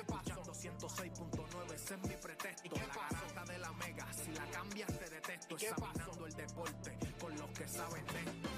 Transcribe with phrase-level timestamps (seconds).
[0.00, 0.52] qué pasó?
[0.52, 2.66] 106.9, ese es mi pretexto.
[2.66, 5.54] ¿Y qué la garata de la mega, si la cambias te detesto.
[5.54, 8.48] ¿Y qué Examinando el deporte con los que saben de esto.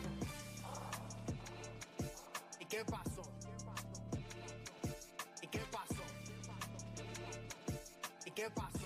[2.60, 3.22] ¿Y qué pasó?
[5.42, 6.02] ¿Y qué pasó?
[8.24, 8.81] ¿Y qué pasó?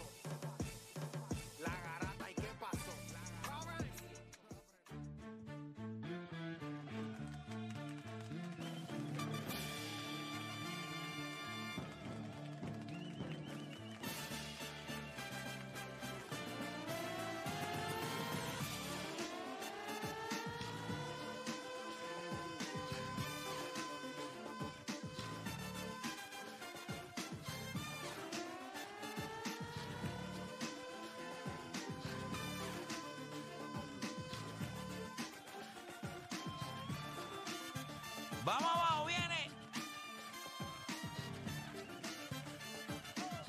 [38.47, 39.51] Vamos abajo, viene.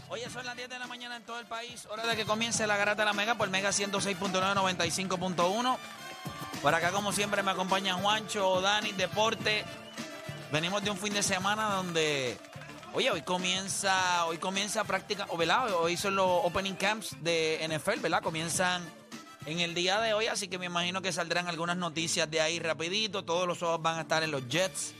[0.10, 1.86] Oye, son las 10 de la mañana en todo el país.
[1.92, 5.78] Hora de que comience la garata de la Mega por Mega 106.9, 95.1.
[6.64, 9.64] Por acá, como siempre, me acompaña Juancho, Dani, Deporte.
[10.52, 12.36] Venimos de un fin de semana donde,
[12.94, 15.38] oye, hoy comienza, hoy comienza práctica, o.
[15.38, 18.24] Hoy son los opening camps de NFL, ¿verdad?
[18.24, 18.82] Comienzan
[19.48, 22.60] en el día de hoy, así que me imagino que saldrán algunas noticias de ahí
[22.60, 23.24] rapidito.
[23.24, 24.94] Todos los ojos van a estar en los Jets.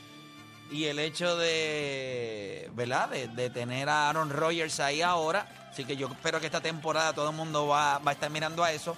[0.72, 3.10] Y el hecho de, ¿verdad?
[3.10, 5.68] De, de tener a Aaron Rodgers ahí ahora.
[5.70, 8.64] Así que yo espero que esta temporada todo el mundo va, va a estar mirando
[8.64, 8.96] a eso.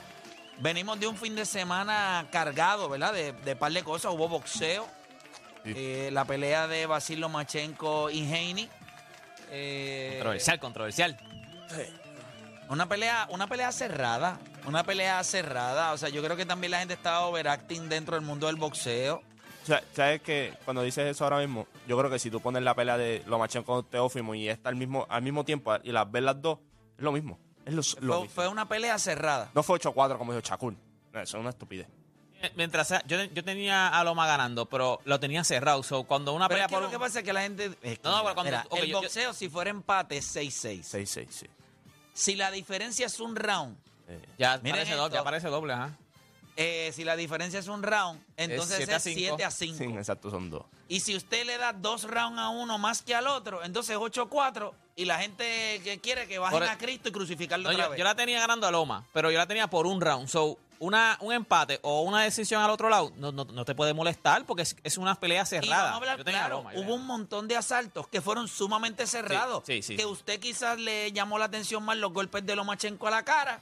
[0.60, 3.14] Venimos de un fin de semana cargado, ¿verdad?
[3.14, 4.12] De, de par de cosas.
[4.14, 4.88] Hubo boxeo.
[5.64, 5.74] Sí.
[5.76, 8.70] Eh, la pelea de Basil Lomachenko y Haney.
[9.52, 11.18] Eh, Controversial, controversial.
[12.70, 14.40] Una pelea, una pelea cerrada.
[14.66, 15.94] Una pelea cerrada.
[15.94, 19.22] O sea, yo creo que también la gente estaba overacting dentro del mundo del boxeo.
[19.64, 22.64] O sea, ¿Sabes que Cuando dices eso ahora mismo, yo creo que si tú pones
[22.64, 26.10] la pelea de Lomachenko con Teófimo y está al mismo, al mismo tiempo y las
[26.10, 26.60] ves las dos,
[26.98, 27.38] es lo mismo.
[27.66, 28.36] Es lo, lo Fue, mismo.
[28.36, 29.50] fue una pelea cerrada.
[29.54, 30.78] No fue 8-4 como dijo Chacul.
[31.14, 31.88] No, Eso es una estupidez.
[32.56, 35.84] Mientras sea- yo, yo tenía a Loma ganando, pero lo tenía cerrado.
[35.84, 37.66] So, cuando una Pero pelea es que por lo que pasa es que la gente.
[37.82, 40.26] es que, No, no, pero cuando- mira, el yo- yo- boxeo, si fuera empate, es
[40.26, 40.88] 6-6.
[40.88, 41.48] 6-6, sí.
[42.14, 43.78] Si la diferencia es un round,
[44.08, 44.98] Eh, ya parece esto.
[44.98, 45.98] doble, ya parece doble, ajá.
[46.58, 49.20] eh, si la diferencia es un round, entonces siete a es cinco.
[49.20, 49.78] 7 a 5.
[49.78, 50.66] sí, exacto, son dos.
[50.88, 54.74] Y si usted le da dos rounds a uno más que al otro, entonces 8-4
[54.96, 57.90] y la gente que quiere que bajen Por a Cristo y crucificarlo No, otra yo,
[57.92, 58.00] vez.
[58.00, 60.28] yo la tenía ganando a Loma, pero yo la tenía por un round.
[60.28, 63.94] So, una, un empate o una decisión al otro lado no, no, no te puede
[63.94, 65.96] molestar porque es, es una pelea cerrada.
[65.96, 69.64] hablar yo tenía a claro, hubo un montón de asaltos que fueron sumamente cerrados.
[69.66, 69.96] sí, sí.
[69.96, 73.62] Que usted quizás le llamó la atención más los golpes de Lomachenko a la cara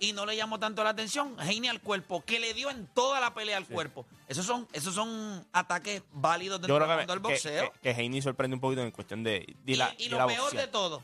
[0.00, 3.20] y no le llamó tanto la atención Heine al cuerpo, que le dio en toda
[3.20, 4.06] la pelea al cuerpo.
[4.28, 7.72] Esos son, esos son ataques válidos dentro del mundo del boxeo.
[7.72, 10.18] que, que Haney sorprende un poquito en cuestión de, de y la, y de lo
[10.18, 11.02] la peor de todo,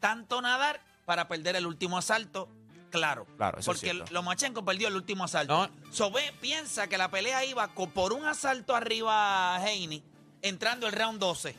[0.00, 2.48] tanto nadar para perder el último asalto,
[2.98, 3.26] claro.
[3.36, 4.12] Claro, eso es porque cierto.
[4.12, 5.68] Lomachenko perdió el último asalto.
[5.90, 10.02] So, ve, piensa que la pelea iba co- por un asalto arriba a Haney,
[10.42, 11.54] entrando el round 12.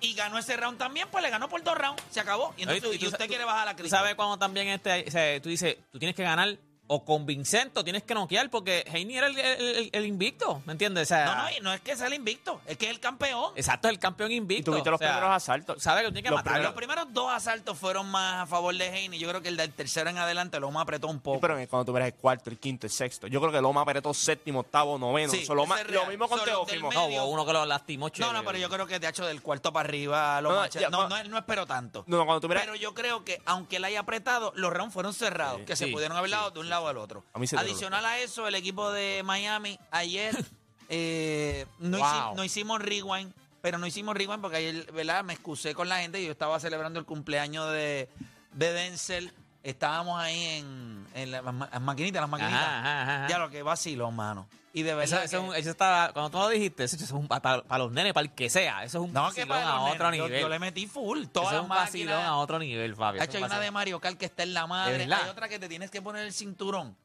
[0.00, 2.02] Y ganó ese round también, pues le ganó por dos rounds.
[2.10, 2.52] Se acabó.
[2.58, 3.96] Y, entonces, Oye, y tú- usted tú- quiere bajar la crítica.
[3.98, 6.56] sabes cuando también este, o sea, tú dices, tú tienes que ganar
[6.86, 10.72] o convincente o tienes que noquear porque Heini era el, el- el- el invicto, ¿me
[10.72, 11.04] entiendes?
[11.04, 13.00] O sea, No, no, y no es que sea el invicto, es que es el
[13.00, 13.52] campeón.
[13.56, 14.70] Exacto, es el campeón Y invicto.
[14.70, 15.82] tuviste los o sea, primeros asaltos.
[15.82, 16.62] Sabes que tú tienes que Los matarlo.
[16.64, 19.18] Los primeros dos asaltos fueron más a favor de Haney.
[19.18, 21.40] Yo creo que el del tercero en adelante lo más apretó un Sí, poco.
[21.40, 23.26] pero en- cuando tú verás el cuarto, el quinto, el sexto.
[23.28, 25.32] Yo creo que Loma apretó séptimo, octavo, noveno.
[25.32, 26.88] Sí, Eso, Loma- lo mismo con Teófimo.
[26.90, 27.00] medio.
[27.00, 28.06] No, hubo uno que lo lastimó.
[28.06, 28.32] No, chévere.
[28.34, 31.08] no, pero yo creo que de hecho del cuarto para arriba lo No, ya, no,
[31.08, 31.08] no.
[31.08, 32.04] no, no espero tanto.
[32.06, 34.92] No, no, cuando tú miras- Pero yo creo que aunque él haya apretado, los rounds
[34.92, 35.64] fueron cerrados, Sí.
[35.64, 37.24] que se Sí, pudieron haber sí, dado de un lado al otro.
[37.32, 40.34] A mí se te Adicional a eso, el equipo de Miami ayer
[40.88, 42.06] eh, no, Wow.
[42.06, 45.24] hici- no hicimos rewind, pero no hicimos rewind porque ayer, ¿verdad?
[45.24, 48.08] Me excusé con la gente y yo estaba celebrando el cumpleaños de,
[48.52, 49.32] de Denzel.
[49.62, 52.60] Estábamos ahí en, en las ma- las maquinitas, las maquinitas.
[52.62, 53.28] Ajá, ajá, ajá.
[53.28, 54.46] Ya lo que vaciló, mano.
[54.76, 55.24] Y de Eso, verdad.
[55.24, 57.78] eso es que- un- eso está, cuando tú lo dijiste, eso es un, para, para
[57.84, 60.42] los nenes, para el que sea, eso es un no, vacilón a otro nenes, nivel.
[60.42, 61.20] Yo, le metí full.
[61.22, 62.28] eso Todas es las un vacilón máquinas.
[62.28, 63.20] a otro nivel, Fabio.
[63.20, 63.70] Ha eso hecho, es hay un una de.
[63.70, 64.98] Mario Kart que está en la madre.
[64.98, 65.20] verdad?
[65.22, 66.96] Hay otra que te tienes que poner el cinturón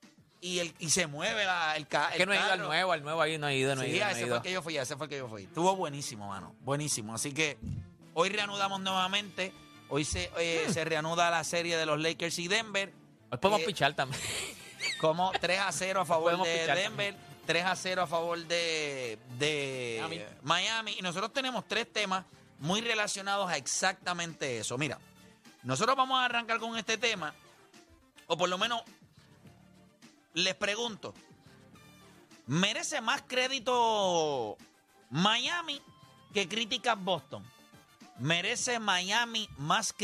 [0.42, 2.66] y, el, y se mueve la, el, ca- Es que no he ido al carro.
[2.66, 4.06] nuevo, al nuevo ahí no he ido, no he Sí, ido.
[4.06, 5.44] a no ese fue el que yo fui, ese fue el que yo fui.
[5.44, 6.56] Estuvo buenísimo, mano.
[6.62, 7.13] Buenísimo.
[7.13, 7.60] Así que
[8.15, 9.54] hoy reanudamos nuevamente.
[9.89, 10.72] Hoy se, eh, Hmm.
[10.74, 12.92] se reanuda la serie de los Lakers y Denver.
[13.30, 14.19] Hoy podemos Eh, pichar también.
[15.00, 17.15] Como 3 a 0 a favor de Denver,
[17.50, 20.24] 3 a 0 a favor de, de Miami.
[20.44, 20.96] Miami.
[21.00, 22.24] Y nosotros tenemos tres temas
[22.60, 24.78] muy relacionados a exactamente eso.
[24.78, 25.00] Mira,
[25.63, 27.34] nosotros vamos a arrancar con este tema,
[28.28, 28.84] o por lo menos
[30.36, 31.16] les pregunto,
[32.46, 34.56] ¿merece más crédito
[35.10, 35.81] Miami
[36.31, 37.44] que críticas Boston?
[38.19, 39.96] merece Miami más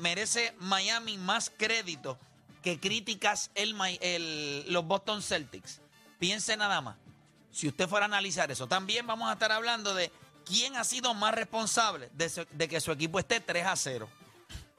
[0.00, 2.18] merece Miami más crédito
[2.60, 5.80] que críticas el, el- los Boston Celtics.
[6.22, 6.94] Piense nada más.
[7.50, 10.12] Si usted fuera a analizar eso, también vamos a estar hablando de
[10.46, 14.08] quién ha sido más responsable de, su- de que su equipo esté 3 a 0.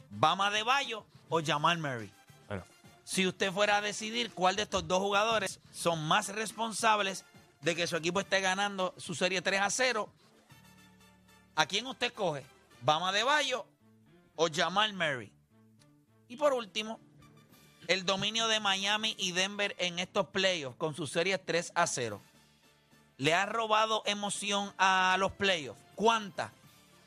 [0.10, 2.10] Bama de Bayo o Jamal Murray.
[2.48, 2.64] Bueno,
[3.04, 7.26] Si usted fuera a decidir cuál de estos dos jugadores son más responsables
[7.60, 10.10] de que su equipo esté ganando su serie 3 a 0,
[11.58, 12.46] ¿a quién usted coge?
[12.84, 13.66] ¿Bama de Bayo
[14.38, 15.30] o Jamal Murray?
[16.30, 17.02] Y por último,
[17.88, 22.22] el dominio de Miami y Denver en estos playoffs con su serie 3 a 0.
[23.18, 25.80] ¿Le ha robado emoción a los playoffs?
[25.96, 26.52] ¿Cuánta?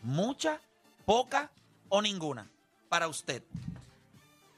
[0.02, 0.61] ¿Mucha?
[1.05, 1.50] ¿Poca
[1.88, 2.49] o ninguna?
[2.88, 3.43] Para usted.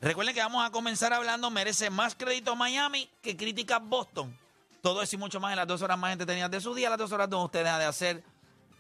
[0.00, 4.36] Recuerden que vamos a comenzar hablando, merece más crédito Miami que críticas Boston.
[4.82, 6.98] Todo eso y mucho más en las dos horas más entretenidas de su día, las
[6.98, 8.24] dos horas donde usted deja de hacer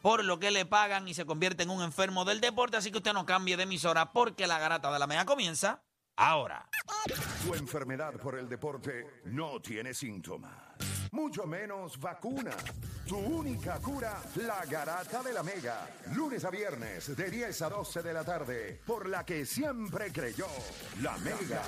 [0.00, 2.76] por lo que le pagan y se convierte en un enfermo del deporte.
[2.76, 5.80] Así que usted no cambie de emisora porque la garata de la mega comienza
[6.18, 6.68] ahora.
[7.44, 10.52] Tu enfermedad por el deporte no tiene síntomas,
[11.12, 12.50] mucho menos vacuna.
[13.06, 15.88] Tu única cura, la garata de la mega.
[16.14, 20.48] Lunes a viernes de 10 a 12 de la tarde, por la que siempre creyó,
[21.00, 21.62] la mega.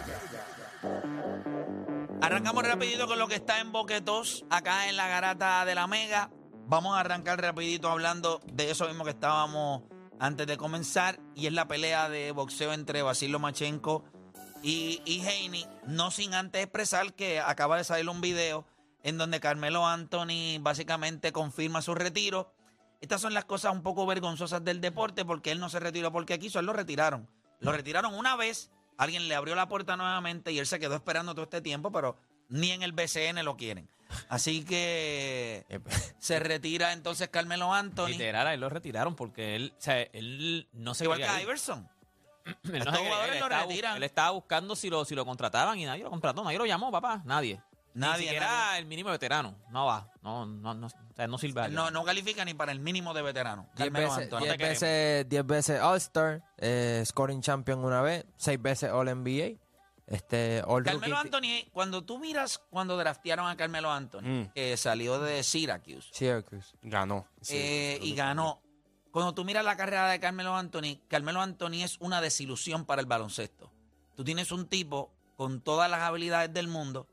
[2.20, 6.30] Arrancamos rapidito con lo que está en Boquetos, acá en la garata de la Mega.
[6.66, 9.84] Vamos a arrancar rapidito hablando de eso mismo que estábamos
[10.18, 14.04] antes de comenzar, y es la pelea de boxeo entre Basil Lomachenko
[14.62, 18.66] y, y Haney, no sin antes expresar que acaba de salir un video
[19.02, 22.52] en donde Carmelo Anthony básicamente confirma su retiro.
[23.00, 26.38] Estas son las cosas un poco vergonzosas del deporte porque él no se retiró porque
[26.38, 27.28] quiso, él lo retiraron.
[27.60, 31.34] Lo retiraron una vez, alguien le abrió la puerta nuevamente y él se quedó esperando
[31.34, 32.16] todo este tiempo, pero
[32.48, 33.88] ni en el BCN lo quieren.
[34.28, 35.64] Así que
[36.18, 40.68] se retira entonces Carmelo Anthony, Literal, a él lo retiraron porque él, o sea, él
[40.72, 41.42] no se igual que.
[41.42, 41.88] Iverson.
[42.72, 43.96] Él no quería lo estaba bu- retiran.
[43.96, 46.90] Él estaba buscando si lo, si lo contrataban y nadie lo contrató, nadie lo llamó,
[46.90, 47.60] papá, nadie.
[47.92, 48.78] Nadie, Ni siquiera nadie.
[48.78, 49.56] el mínimo veterano.
[49.70, 51.62] No va, no, no, no, o sea, no sirve.
[51.62, 51.74] allá.
[51.74, 53.68] No, no califica ni para el mínimo de veterano.
[53.74, 54.38] 10 Carmelo veces, Anthony.
[54.38, 54.80] diez te queremos.
[54.80, 59.58] veces, 10 veces All-Star, eh, scoring champion una vez, 6 veces All-NBA,
[60.06, 61.26] este, All Carmelo Rookie.
[61.36, 64.52] Anthony, cuando tú miras cuando draftearon a Carmelo Anthony, Mm.
[64.54, 66.74] que salió de Syracuse Syracuse.
[66.82, 67.26] ganó.
[67.40, 67.56] Sí.
[67.56, 68.60] eh, y ganó.
[69.10, 73.06] Cuando tú miras la carrera de Carmelo Anthony, Carmelo Anthony es una desilusión para el
[73.06, 73.70] baloncesto.
[74.14, 77.06] Tú tienes un tipo con todas las habilidades del mundo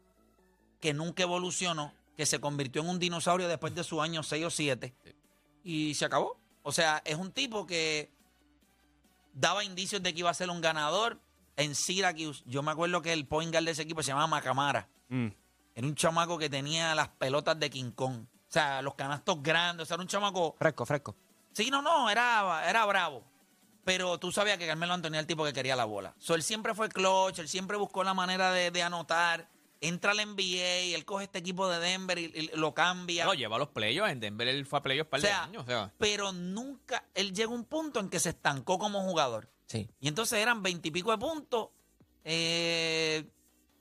[0.80, 4.50] que nunca evolucionó, que se convirtió en un dinosaurio después de su año 6 o
[4.50, 4.94] 7
[5.64, 6.38] y se acabó.
[6.64, 8.12] O sea, es un tipo que
[9.34, 11.20] daba indicios de que iba a ser un ganador
[11.56, 12.44] en Syracuse.
[12.46, 14.88] Yo me acuerdo que el point guard de ese equipo se llamaba Macamara.
[15.10, 15.28] Mm.
[15.76, 18.24] Era un chamaco que tenía las pelotas de King Kong.
[18.24, 19.84] O sea, los canastos grandes.
[19.84, 20.56] O sea, era un chamaco.
[20.58, 21.16] Fresco, fresco.
[21.57, 23.24] Sí, no, no, era, era bravo.
[23.83, 26.13] Pero tú sabías que Carmelo Anthony era el tipo que quería la bola.
[26.19, 29.50] So, él siempre fue clutch, él siempre buscó la manera de, de anotar.
[29.81, 33.25] Entra al NBA, él coge este equipo de Denver y, y lo cambia.
[33.25, 34.12] Lo lleva a los playoffs.
[34.12, 35.63] En Denver él fue a playoffs un par O sea, de años.
[35.63, 39.50] O sea, Pero nunca, él llegó a un punto en que se estancó como jugador.
[39.65, 39.89] Sí.
[40.00, 41.69] Y entonces eran veintipico de puntos.
[42.24, 43.25] eh,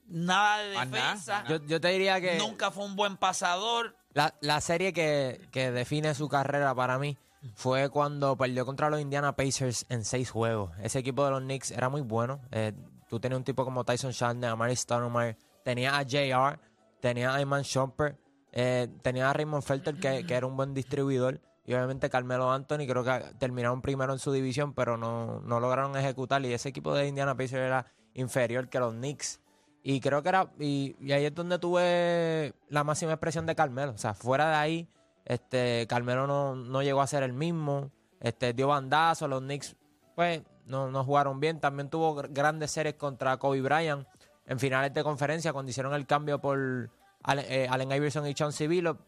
[0.07, 1.45] nada de defensa.
[1.47, 3.97] Yo, yo te diría que Nunca fue un buen pasador.
[4.15, 7.19] la, la serie que, que define su carrera para mí
[7.55, 10.73] fue cuando perdió contra los Indiana Pacers en seis juegos.
[10.83, 12.41] Ese equipo de los Knicks era muy bueno.
[12.51, 12.73] Eh,
[13.09, 16.59] tú tenías un tipo como Tyson Chandler, Amari Stoudemire, tenías a JR,
[17.01, 18.19] tenías a Iman Shumpert,
[18.53, 18.89] eh,
[19.23, 21.41] a Raymond Felter, que, que era un buen distribuidor.
[21.65, 25.97] Y obviamente Carmelo Anthony, creo que terminaron primero en su división, pero no, no lograron
[25.97, 26.45] ejecutar.
[26.45, 29.41] Y ese equipo de Indiana Pacers era inferior que los Knicks.
[29.83, 30.51] Y creo que era.
[30.59, 33.93] Y, y ahí es donde tuve la máxima expresión de Carmelo.
[33.93, 34.89] O sea, fuera de ahí,
[35.27, 37.91] este, Carmelo no, no llegó a ser el mismo.
[38.21, 39.29] Este, dio bandazo.
[39.29, 39.77] Los Knicks,
[40.15, 41.61] pues, no, no jugaron bien.
[41.61, 44.07] También tuvo gr- grandes series contra Kobe Bryant
[44.47, 46.89] en finales de conferencia cuando hicieron el cambio por
[47.25, 49.01] Allen, eh, Allen Iverson y Chauncey Billups.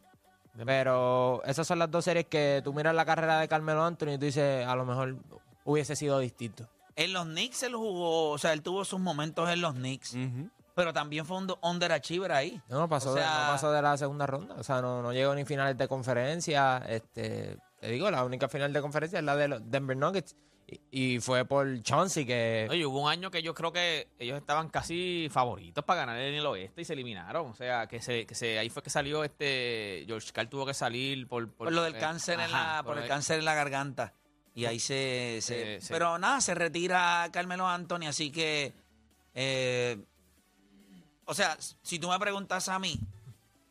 [0.65, 4.19] Pero esas son las dos series que tú miras la carrera de Carmelo Anthony y
[4.19, 5.17] tú dices, a lo mejor
[5.65, 6.69] hubiese sido distinto.
[6.97, 10.51] En los Knicks él jugó, o sea, él tuvo sus momentos en los Knicks, Ujú.
[10.79, 12.63] Pero también fue un underachiever ahí.
[12.69, 14.55] No, pasó, O de, no pasó de la segunda ronda.
[14.55, 16.79] O sea, no, no llegó ni finales de conferencia.
[16.89, 20.37] Este, te digo, la única final de conferencia es la de los Denver Nuggets.
[20.69, 22.69] Y, y fue por Chauncey que...
[22.71, 26.35] Oye, hubo un año que yo creo que ellos estaban casi favoritos para ganar en
[26.35, 27.51] el oeste y se eliminaron.
[27.51, 30.05] O sea, que se, que se ahí fue que salió este.
[30.07, 31.51] George Carl tuvo que salir por.
[31.53, 34.15] Por lo del eh, cáncer en ajá, la, por el el- cáncer en la garganta.
[34.55, 35.89] Y ahí se, se- Eh, sí.
[35.91, 38.73] pero nada, se retira Carmelo Anthony, así que
[39.35, 40.05] eh,
[41.29, 42.99] o sea, si tú me preguntas a mí,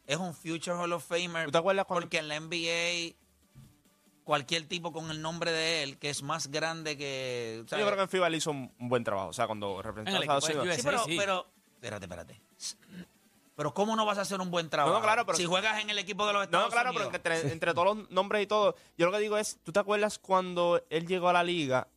[0.06, 3.16] es un future Hall of Famer ¿Tú te acuerdas cuando- porque en la NBA
[4.24, 7.64] cualquier tipo con el nombre de él, que es más grande que...
[7.66, 9.30] Yo creo que en FIBA él hizo un, buen trabajo.
[9.30, 10.76] O sea, cuando representó En a Estados Unidos.
[10.76, 11.16] Sí, pero, sí.
[11.18, 12.42] pero, espérate, espérate.
[13.56, 14.96] Pero ¿cómo no vas a hacer un buen trabajo?
[14.98, 17.16] No, claro, pero- si juegas en el equipo de los Estados No, claro, pero Unidos.
[17.16, 18.76] entre, entre todos los nombres y todo.
[18.98, 21.88] Yo lo que digo es, ¿tú te acuerdas cuando él llegó a la liga,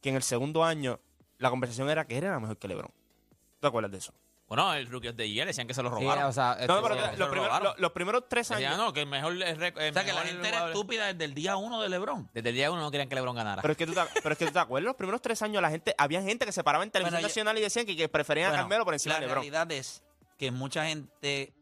[0.00, 0.98] que en el segundo año
[1.38, 2.90] la conversación era que él era mejor que LeBron?
[2.90, 4.12] ¿Tú te acuerdas de eso?
[4.48, 6.24] Bueno, el Rookie of the Year decían que se lo Sí, robaron.
[6.26, 7.64] o sea, No, este, pero los, lo primeros, robaron.
[7.68, 8.84] los- los primeros tres Decían, años.
[8.86, 9.72] no, que el mejor el o sea,
[10.04, 12.30] que la gente era estúpida desde el día uno de LeBron.
[12.32, 13.60] Desde el día uno no querían que LeBron ganara.
[13.60, 15.60] Pero es, que tú te, pero es que tú te acuerdas, los primeros tres años
[15.60, 18.08] la gente, había gente que se paraba en televisión Bueno, nacional y decían que, que
[18.08, 19.42] preferían Bueno, a Carmelo por encima la de LeBron.
[19.42, 20.04] realidad es
[20.38, 21.52] que mucha gente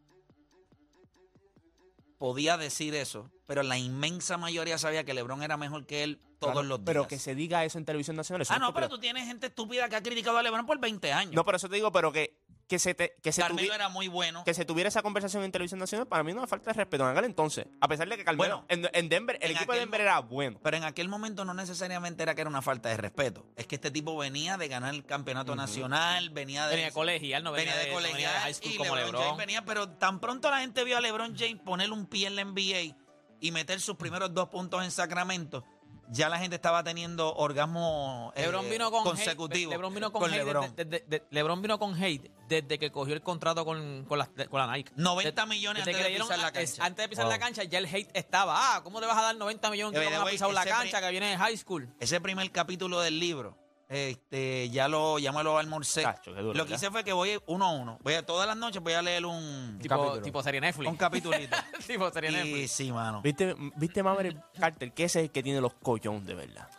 [2.17, 6.53] podía decir eso, pero la inmensa mayoría sabía que LeBron era mejor que él todos
[6.53, 6.85] Claro, los días.
[6.85, 8.41] Pero que se diga eso en televisión nacional.
[8.41, 10.79] eso Ah, es no, pero tú tienes gente estúpida que ha criticado a LeBron por
[10.79, 11.33] 20 años.
[11.33, 12.37] No, por eso te digo, pero que,
[12.67, 14.43] que se, te- que se Carmelo tuvi- era muy bueno.
[14.43, 17.03] que se tuviera esa conversación en televisión nacional, para mí no me falta de respeto
[17.03, 17.67] en aquel entonces.
[17.79, 20.19] A pesar de que Carmelo, Bueno, en, en Denver, el en equipo de Denver era
[20.19, 20.59] bueno.
[20.63, 23.45] Pero en aquel momento no necesariamente era que era una falta de respeto.
[23.55, 26.71] Es que este tipo venía de ganar el campeonato nacional, venía de...
[26.75, 28.95] venía de colegial, no venía, venía de no venía colegial de high school y como
[28.95, 29.21] LeBron, LeBron.
[29.23, 32.35] James venía, pero tan pronto la gente vio a LeBron James poner un pie en
[32.35, 32.97] la NBA
[33.41, 35.63] y meter sus primeros dos puntos en Sacramento,
[36.09, 40.21] ya la gente estaba teniendo orgasmo eh, LeBron vino con consecutivo hate, LeBron vino con,
[40.21, 40.75] con hate LeBron.
[40.75, 44.27] desde- desde- de- LeBron vino con hate desde que cogió el contrato con, con, la,
[44.49, 44.91] con la Nike.
[44.95, 46.85] 90 Desde- millones antes de pisar la cancha.
[46.85, 47.31] antes de pisar Wow.
[47.33, 48.75] la cancha ya el hate estaba.
[48.75, 51.09] Ah, ¿cómo le vas a dar 90 millones que no ha pisado la cancha que
[51.11, 51.93] viene de high school?
[51.99, 53.57] Ese primer capítulo del libro,
[53.95, 56.01] este, ya lo, ya me lo almorcé.
[56.03, 56.75] Chacho, qué duro, lo que ¿verdad?
[56.77, 57.97] hice fue que voy uno a uno.
[58.03, 60.21] Voy a, todas las noches voy a leer un, Tipo, capítulo.
[60.21, 60.89] tipo serie Netflix.
[60.89, 61.55] un capitulito.
[61.87, 62.71] tipo serie y Netflix.
[62.71, 63.21] sí, mano.
[63.21, 64.91] ¿Viste, ¿Viste Maverick Carter?
[64.93, 66.69] Que ese es el que tiene los collones de verdad.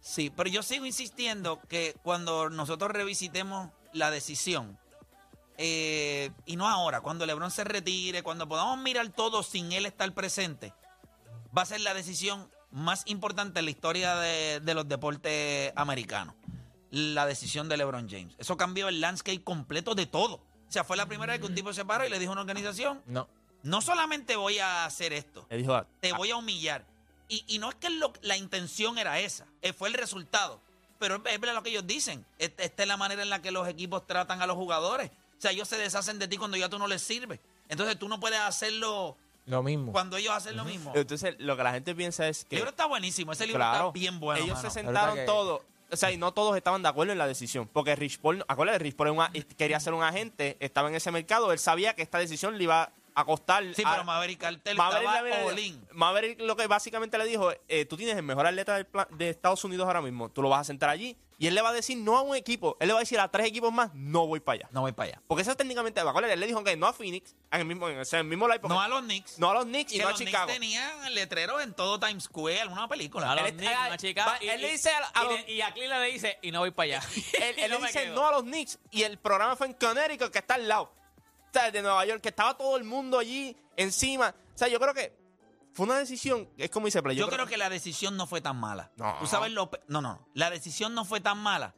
[0.00, 4.78] Sí, pero yo sigo insistiendo que cuando nosotros revisitemos la decisión,
[5.58, 10.10] eh, y no ahora, cuando LeBron se retire, cuando podamos mirar todo sin él estar
[10.14, 10.72] presente,
[11.56, 16.34] va a ser la decisión más importante en la historia de, de los deportes americanos.
[16.90, 18.34] La decisión de LeBron James.
[18.38, 20.34] Eso cambió el landscape completo de todo.
[20.36, 22.34] O sea, fue la primera vez que un tipo se paró y le dijo a
[22.34, 23.28] una organización, No.
[23.62, 26.84] no solamente voy a hacer esto, Le dijo, te voy a humillar.
[27.28, 30.60] Y, y no es que lo- la intención era esa, eh, fue el resultado.
[30.98, 32.26] Pero es verdad lo que ellos dicen.
[32.38, 35.10] Esta, esta es la manera en la que los equipos tratan a los jugadores.
[35.10, 37.40] O sea, ellos se deshacen de ti cuando ya tú no les sirves.
[37.68, 39.16] Entonces tú no puedes hacerlo
[39.46, 39.92] Lo mismo.
[39.92, 40.92] cuando ellos hacen lo mismo.
[40.94, 42.56] Entonces, lo que la gente piensa es El que.
[42.56, 43.32] libro está buenísimo.
[43.32, 44.44] Ese libro Claro, está bien bueno.
[44.44, 44.70] ellos mano.
[44.70, 45.62] se sentaron que- todos.
[45.92, 47.68] O sea, y no todos estaban de acuerdo en la decisión.
[47.72, 50.94] Porque Rich Paul, acuérdate, Rich Paul era un a- quería ser un agente, estaba en
[50.94, 53.64] ese mercado, él sabía que esta decisión le iba a costar.
[53.74, 55.84] Sí, a- pero Maverick Cartel Maverick, estaba in.
[55.92, 59.28] Maverick lo que básicamente le dijo, eh, tú tienes el mejor atleta del pla- de
[59.30, 61.72] Estados Unidos ahora mismo, tú lo vas a sentar allí y él le va a
[61.72, 64.26] decir no a un equipo, él le va a decir a tres equipos más, no
[64.26, 64.68] voy para allá.
[64.72, 65.22] No voy para allá.
[65.26, 67.88] Porque eso es técnicamente, acuérdate, él le dijo que no a Phoenix, en el mismo,
[67.88, 69.38] en el mismo live, No a los Knicks.
[69.38, 70.44] no a los Knicks y que no a los Chicago.
[70.46, 73.32] Knicks tenían letreros en todo Times Square, alguna película.
[73.32, 75.26] A los Él- Knicks, él- una chica, va- y, él le dice a- a y
[75.38, 77.00] los- y a Cleveland le dice, y no voy para allá.
[77.40, 80.38] Él, no le dice no a los Knicks y el programa fue en Connecticut, que
[80.40, 80.92] está al lado.
[81.48, 84.34] O sea, de Nueva York, que estaba todo el mundo allí encima.
[84.54, 85.18] O sea, yo creo que
[85.72, 87.16] fue una decisión, es como dice Play.
[87.16, 88.90] Yo, creo que la decisión no fue tan mala.
[88.96, 89.16] No.
[89.20, 91.74] Tú sabes lo no, no, la decisión no fue tan mala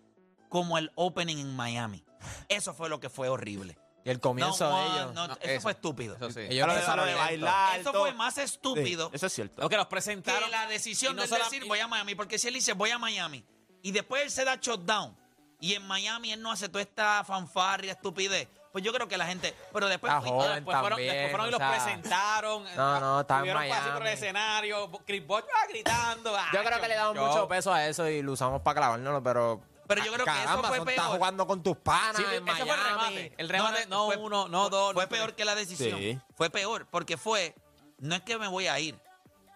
[0.49, 2.05] como el opening en Miami.
[2.49, 3.79] Eso fue lo que fue horrible.
[4.05, 5.15] Y el comienzo No, de ellos.
[5.15, 5.61] no, No, eso, eso.
[5.61, 6.17] fue estúpido.
[6.17, 6.41] Eso sí.
[6.41, 7.81] Ellos lo de, bailar.
[7.81, 9.63] Eso fue más estúpido Sí, eso es cierto.
[9.63, 10.51] Lo que los que presentaron.
[10.51, 12.15] la decisión no de decir voy a Miami.
[12.15, 13.45] Porque si él dice voy a Miami
[13.83, 15.17] y después él se da shutdown
[15.61, 19.27] y en Miami él no hace toda esta fanfarria, estupidez, pues yo creo que la
[19.27, 19.55] gente.
[19.73, 20.13] Pero después.
[20.21, 20.55] Fui- joven.
[20.55, 22.65] después fueron, también, después fueron y los sea, presentaron.
[22.77, 24.09] no, no, en pasando por el Miami.
[24.09, 24.91] escenario.
[25.07, 26.35] Chris Bosh ah, gritando.
[26.37, 29.23] ah, Yo creo que le damos mucho peso a eso y lo usamos para clavárnoslo,
[29.23, 29.61] pero.
[29.87, 30.89] Pero yo creo que eso fue peor.
[30.91, 32.71] Estás jugando con tus panas Sí, en fue el Miami.
[32.89, 33.35] remate.
[33.37, 34.95] El remate, no, fue- uno, no dos.
[34.95, 35.99] Fue no peor que la decisión.
[35.99, 36.19] Sí.
[36.35, 37.55] Fue peor, porque fue,
[37.99, 38.99] no es que me voy a ir,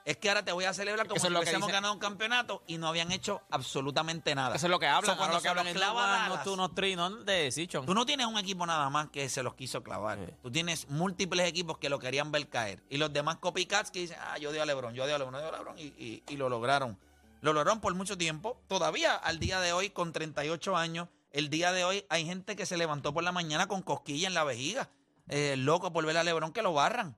[0.07, 1.99] es que ahora te voy a celebrar como Eso es lo que dice- ganado un
[1.99, 4.55] campeonato y no habían hecho absolutamente nada.
[4.57, 5.11] Eso es lo que hablan.
[5.15, 7.69] So, cuando se hablan los clava no, Dallas, no tú, no three, no de.
[7.85, 10.19] Tú no tienes un equipo nada más que se los quiso clavar.
[10.25, 10.33] Sí.
[10.43, 12.83] Tú tienes múltiples equipos que lo querían ver caer.
[12.89, 15.35] Y los demás copycats que dicen, ah, yo odio a LeBron, yo odio a LeBron,
[15.35, 15.79] yo odio a LeBron.
[15.79, 16.99] Y, y- y lo lograron.
[17.43, 18.61] Lo lograron por mucho tiempo.
[18.69, 22.65] Todavía al día de hoy, con 38 años, el día de hoy hay gente que
[22.65, 24.89] se levantó por la mañana con cosquilla en la vejiga.
[25.29, 27.17] eh, loco por ver a LeBron que lo barran.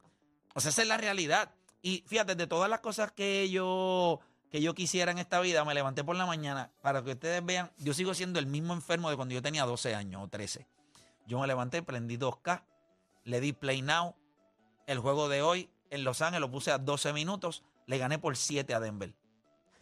[0.54, 1.50] O sea, esa es la realidad.
[1.82, 4.20] Y fíjate, de todas las cosas que yo,
[4.50, 7.70] que yo quisiera en esta vida, me levanté por la mañana para que ustedes vean,
[7.78, 10.66] yo sigo siendo el mismo enfermo de cuando yo tenía 12 años o 13.
[11.26, 12.62] Yo me levanté, prendí 2K,
[13.24, 14.16] le di play now.
[14.86, 18.36] El juego de hoy en Los Ángeles lo puse a 12 minutos, le gané por
[18.36, 19.14] 7 a Denver.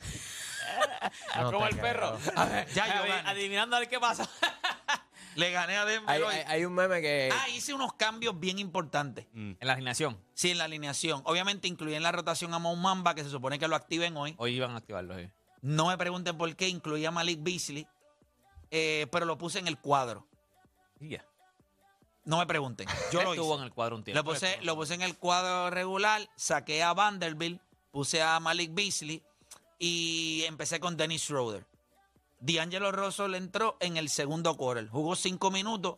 [1.37, 2.19] No como el perro.
[2.19, 2.33] creo.
[2.39, 3.29] A ver, Ya yo adi- gané.
[3.31, 4.29] adivinando a ver qué pasa.
[5.37, 6.35] Le gané a Denver Hay, hoy.
[6.35, 7.31] hay- hay un meme que.
[7.33, 9.27] Ah, hice unos cambios bien importantes.
[9.33, 9.53] Mm.
[9.61, 10.19] En la alineación.
[10.35, 11.23] Sí, en la alineación.
[11.25, 14.35] Obviamente incluí en la rotación a Mo Mamba, que se supone que lo activen hoy.
[14.39, 15.17] Hoy iban a activarlo.
[15.17, 15.29] sí.
[15.63, 17.87] No me pregunten por qué incluí a Malik Beasley,
[18.71, 20.27] eh, pero lo puse en el cuadro.
[21.01, 21.25] Y ya.
[22.25, 22.87] No me pregunten.
[23.13, 23.61] Yo Él lo estuvo hice.
[23.61, 24.19] en el cuadro un tiempo.
[24.21, 29.23] Lo puse, lo puse en el cuadro regular, saqué a Vanderbilt, puse a Malik Beasley
[29.79, 31.65] y empecé con Dennis Schroeder.
[32.41, 34.89] D'Angelo Russell entró en el segundo quarter.
[34.89, 35.97] Jugó cinco minutos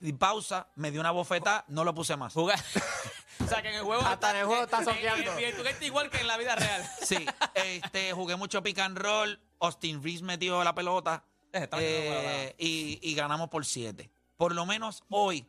[0.00, 2.32] y pausa, me dio una bofetada, no lo puse más.
[2.34, 2.58] Jugar.
[3.44, 4.02] o sea, que en el juego.
[4.02, 5.32] Hasta en el juego está soqueando.
[5.80, 6.82] igual que en la vida real.
[7.02, 7.24] Sí,
[7.54, 9.40] este, jugué mucho pick and roll.
[9.60, 14.10] Austin Reeves metió la pelota Está eh, y, y ganamos por siete.
[14.36, 15.48] Por lo menos hoy,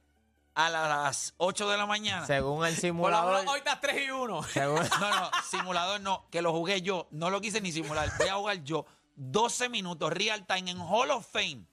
[0.56, 2.26] a las 8 de la mañana.
[2.26, 3.38] Según el Por lo simulador.
[3.40, 4.44] menos hoy estás 3 y 1.
[4.44, 7.08] según- No, no, simulador no, que lo jugué yo.
[7.12, 8.10] No lo quise ni simular.
[8.18, 8.86] Voy a jugar yo
[9.18, 11.66] 12 minutos real time en Hall of Fame.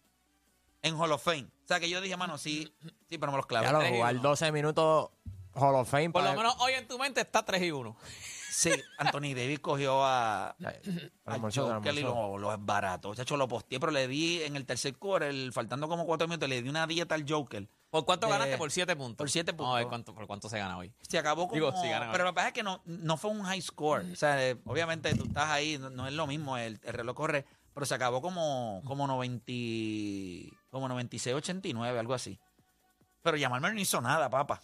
[0.82, 1.46] En Hall of Fame.
[1.64, 2.74] O sea que yo dije, mano, sí,
[3.08, 3.68] sí, pero me los clavé.
[3.88, 4.22] y jugar uno.
[4.22, 5.10] 12 minutos
[5.54, 6.10] Hall of Fame.
[6.10, 7.96] Por lo menos hoy en tu mente está 3 y 1.
[8.50, 10.56] Sí, Anthony Davis cogió a, a
[11.24, 11.80] almorzó.
[11.80, 13.14] lo, lo es barato.
[13.14, 16.62] Chacho, lo posteé, pero le di en el tercer quarter, faltando como cuatro minutos, le
[16.62, 17.68] di una dieta al Joker.
[17.94, 18.58] ¿Por cuánto ganaste?
[18.58, 19.18] Por 7 puntos.
[19.18, 19.90] por siete Vamos a ver puntos.
[19.90, 20.92] cuánto, por cuánto se gana hoy.
[21.00, 21.54] Se acabó como...
[21.54, 22.10] Digo, sí, ganaron.
[22.10, 24.04] pero lo que pasa es que no, no fue un high score.
[24.12, 27.14] O sea, eh, obviamente tú estás ahí, no, no es lo mismo, el, el reloj
[27.14, 29.44] corre, pero se acabó como, como 90,
[30.70, 32.36] como 96, 89, algo así.
[33.22, 34.60] Pero llamarme no hizo nada, papá.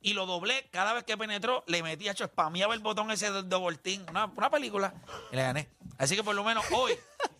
[0.00, 3.42] Y lo doblé, cada vez que penetró, le metí, hecho, spameaba el botón ese de
[3.82, 4.94] team, una, una película,
[5.32, 5.68] y le gané.
[5.98, 6.92] Así que por lo menos hoy,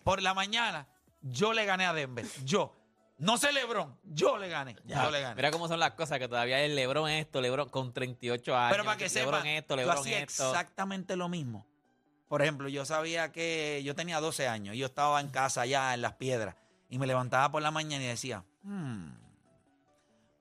[0.03, 0.85] por la mañana,
[1.21, 2.25] yo le gané a Denver.
[2.43, 2.82] Yo.
[3.17, 4.75] No sé LeBron, yo le gané.
[4.85, 5.35] Yo le gané.
[5.35, 8.71] Mira cómo son las cosas, que todavía es Lebron esto, Lebron con 38 años.
[8.71, 10.49] Pero para que Lebron sepa, esto, yo Lebron hacía esto.
[10.49, 11.65] exactamente lo mismo.
[12.27, 15.93] Por ejemplo, yo sabía que yo tenía 12 años y yo estaba en casa allá
[15.93, 16.55] en las piedras
[16.89, 19.11] y me levantaba por la mañana y decía, "Hmm,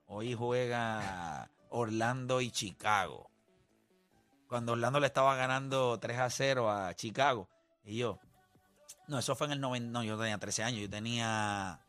[0.06, 3.30] hoy juega Orlando y Chicago.
[4.48, 7.48] Cuando Orlando le estaba ganando 3 a 0 a Chicago.
[7.84, 8.18] Y yo,
[9.08, 11.80] no, eso fue en el 90, no, yo tenía 13 años, yo tenía,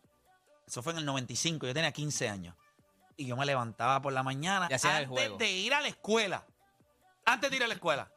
[0.67, 2.55] eso fue en el 95, yo tenía 15 años.
[3.15, 5.37] Y yo me levantaba por la mañana Y hacías el antes juego.
[5.37, 6.45] de ir a la escuela.
[7.25, 8.11] Antes de ir a la escuela.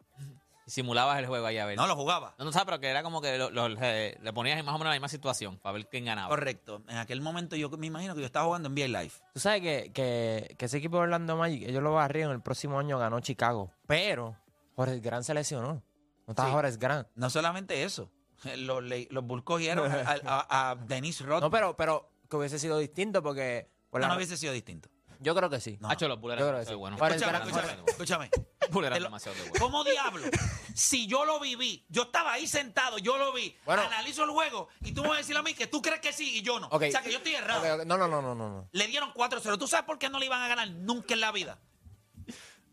[0.66, 1.76] Y simulabas el juego ahí a ver.
[1.76, 2.34] No lo jugaba.
[2.38, 4.78] No, no sabes, pero que era como que lo- lo- le, le ponías más o
[4.78, 6.28] menos la misma situación para ver quién ganaba.
[6.28, 6.82] Correcto.
[6.88, 9.12] En aquel momento yo me imagino que yo estaba jugando en NBA Live.
[9.34, 12.78] Tú sabes que, que, que ese equipo de Orlando Magic, ellos lo barrieron el próximo
[12.80, 13.70] año, ganó Chicago.
[13.86, 14.36] Pero
[14.74, 15.84] Jorge Gran se lesionó.
[16.26, 16.50] No está Sí.
[16.50, 17.06] Jorge Gran.
[17.14, 18.10] No solamente eso.
[18.56, 21.42] Los, los Bulls cogieron a, a, a Dennis Roth.
[21.42, 23.70] No, pero, pero que hubiese sido distinto porque.
[23.90, 24.88] por no, la- no hubiese sido distinto.
[25.18, 25.78] Yo creo que sí.
[25.80, 25.88] No.
[25.88, 26.74] Hacho, los Yo creo que demasiado sí.
[26.74, 27.00] buenos.
[27.00, 28.30] Para- Escúchame, escúchame, escúchame.
[28.60, 29.58] Te lo- demasiado buenos.
[29.58, 30.26] ¿Cómo diablo?
[30.74, 33.80] Si yo lo viví, yo estaba ahí sentado, yo lo vi, Bueno.
[33.82, 36.12] analizo el juego y tú me vas a decir a mí que tú crees que
[36.12, 36.66] sí y yo no.
[36.66, 36.82] Ok.
[36.88, 37.60] O sea, que yo estoy errado.
[37.60, 37.86] Ok, ok.
[37.86, 38.68] No, no, no, no, no, no.
[38.72, 39.56] Le dieron 4-0.
[39.56, 41.58] ¿Tú sabes por qué no le iban a ganar nunca en la vida?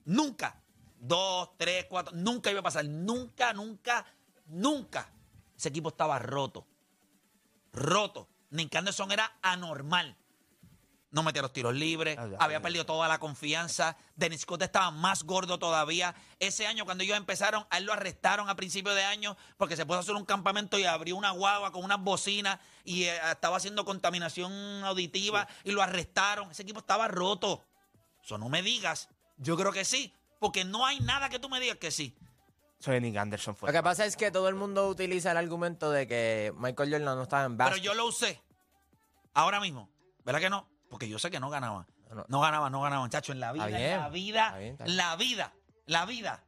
[0.03, 0.61] Nunca.
[0.99, 2.13] Dos, tres, cuatro.
[2.13, 2.83] Nunca iba a pasar.
[2.83, 4.05] Nunca, nunca,
[4.47, 5.13] nunca.
[5.55, 6.67] Ese equipo estaba roto.
[7.71, 8.27] Roto.
[8.53, 10.15] Nick Anderson era anormal.
[11.09, 12.17] No metía los tiros libres.
[12.17, 12.61] Ah, ya, había ya.
[12.61, 13.97] perdido toda la confianza.
[14.15, 16.15] Dennis Scott estaba más gordo todavía.
[16.39, 19.85] Ese año, cuando ellos empezaron, a él lo arrestaron a principio de año porque se
[19.85, 23.57] puso a hacer un campamento y abrió una guagua con unas bocinas y eh, estaba
[23.57, 24.51] haciendo contaminación
[24.83, 26.49] auditiva y lo arrestaron.
[26.49, 27.63] Ese equipo estaba roto.
[28.23, 29.09] Eso no me digas.
[29.37, 30.13] Yo creo que sí.
[30.39, 32.15] Porque no hay nada que tú me digas que sí.
[32.87, 33.69] Nick Anderson fue.
[33.69, 37.15] Lo que pasa es que todo el mundo utiliza el argumento de que Michael Jordan
[37.15, 37.83] no estaba en Pero básquet.
[37.83, 38.41] yo lo usé.
[39.33, 39.89] Ahora mismo.
[40.25, 40.67] ¿Verdad que no?
[40.89, 41.87] Porque yo sé que no ganaba.
[42.27, 43.31] No, ganaba, no ganaba, muchacho.
[43.31, 44.97] En la vida, en la vida, está bien, está bien.
[44.97, 45.53] la vida,
[45.87, 46.43] la vida.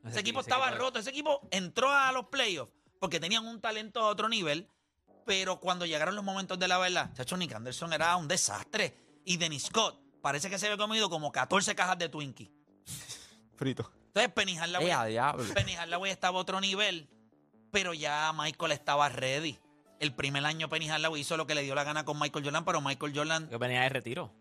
[0.00, 0.98] Ese, Ese equipo ese estaba equipo- roto.
[0.98, 4.68] Ese equipo entró a los playoffs porque tenían un talento a otro nivel.
[5.24, 8.94] Pero cuando llegaron los momentos de la verdad, chacho, Nick Anderson era un desastre.
[9.24, 12.50] Y Dennis Scott parece que se había comido como 14 cajas de Twinkie.
[13.56, 13.90] frito.
[14.24, 15.54] Entonces, Penny Hardaway, Eh, a diablo.
[15.54, 17.08] Penny Hardaway estaba a otro nivel,
[17.70, 19.58] pero ya Michael estaba ready.
[20.00, 22.64] El primer año Penny Hardaway hizo lo que le dio la gana con Michael Jordan,
[22.64, 24.32] pero Michael Jordan Que venía de retiro.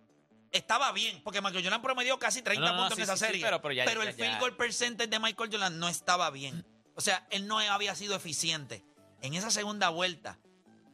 [0.52, 3.14] estaba bien, porque Michael Jordan promedió casi 30 No, no, no, puntos sí, en esa
[3.18, 3.42] sí, sí, serie.
[3.46, 6.66] pero- pero ya- el ya- field goal percentage de Michael Jordan no estaba bien.
[6.96, 8.84] O sea, él no había sido eficiente.
[9.22, 10.38] En esa segunda vuelta,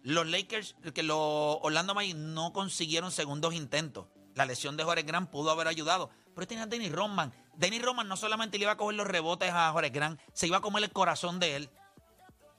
[0.01, 1.17] los Lakers, que los
[1.61, 4.07] Orlando Magic no consiguieron segundos intentos.
[4.35, 6.09] La lesión de Jorge Grant pudo haber ayudado.
[6.35, 7.31] Pero tenía a Dennis Rodman.
[7.55, 10.57] Dennis Rodman no solamente le iba a coger los rebotes a Jorge Grant, se iba
[10.57, 11.69] a comer el corazón de él.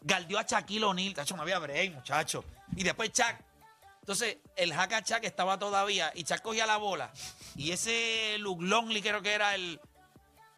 [0.00, 1.14] Galdió a Shaquille O'Neal.
[1.14, 2.44] Chacho, no había break, muchacho.
[2.76, 3.42] Y después Shaq.
[4.00, 7.10] Entonces, el hack a Shaq estaba todavía y Shaq cogía la bola.
[7.56, 9.80] Y ese Luke Longley creo que era el...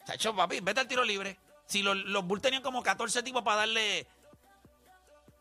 [0.05, 1.39] Chacho, papi, vete al tiro libre.
[1.67, 4.07] Si los, los Bulls tenían como 14 tipos para darle...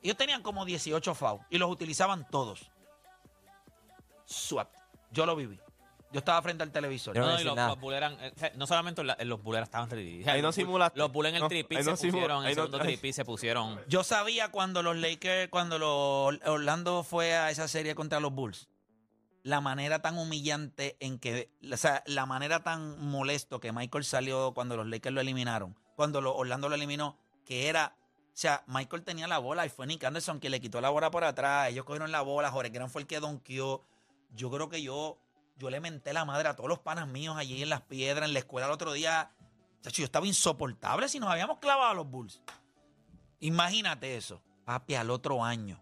[0.03, 2.69] Ellos tenían como 18 fouls y los utilizaban todos.
[4.25, 4.75] swept.
[5.09, 5.59] Yo lo viví.
[6.15, 7.13] Yo estaba frente al televisor.
[7.13, 7.67] Yo no No, y los, nada.
[7.67, 10.21] los Bulls eran, eh, sea, no solamente la- los Bulls estaban 3D.
[10.21, 10.99] o sea, Ahí no los Bulls- simulaste.
[10.99, 12.79] Los Bulls en el No, 3 ahí se no pusieron, en ahí el no- segundo
[13.01, 13.81] 3 se pusieron.
[13.89, 18.69] Yo sabía cuando los Lakers, cuando los Orlando fue a esa serie contra los Bulls,
[19.43, 24.53] la manera tan humillante en que, o sea, la manera tan molesto que Michael salió
[24.55, 29.03] cuando los Lakers lo eliminaron, cuando los Orlando lo eliminó, que era, o sea, Michael
[29.03, 31.85] tenía la bola y fue Nick Anderson quien le quitó la bola por atrás, ellos
[31.85, 33.83] cogieron la bola, Jorge Gran fue el que donkeó.
[34.33, 35.17] Yo creo que yo,
[35.57, 38.33] yo le menté la madre a todos los panas míos allí en las piedras, en
[38.33, 39.31] la escuela el otro día.
[39.81, 42.41] Chacho, yo estaba insoportable si nos habíamos clavado a los Bulls.
[43.39, 44.41] Imagínate eso.
[44.65, 45.79] Papi, al otro año.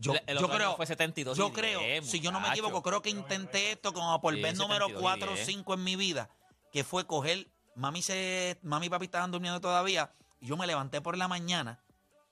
[0.00, 2.32] Yo, El- el yo otro año creo, fue 72 y yo creo, 10, si yo
[2.32, 5.30] no me equivoco, creo que intenté esto como por Sí, vez número 72 y 4
[5.30, 5.46] o 10.
[5.46, 6.28] 5 en mi vida,
[6.72, 11.00] que fue coger, mami se, mami y papi estaban durmiendo todavía, y yo me levanté
[11.00, 11.78] por la mañana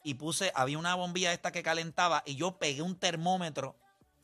[0.02, 3.76] y puse, había una bombilla esta que calentaba, y yo pegué un termómetro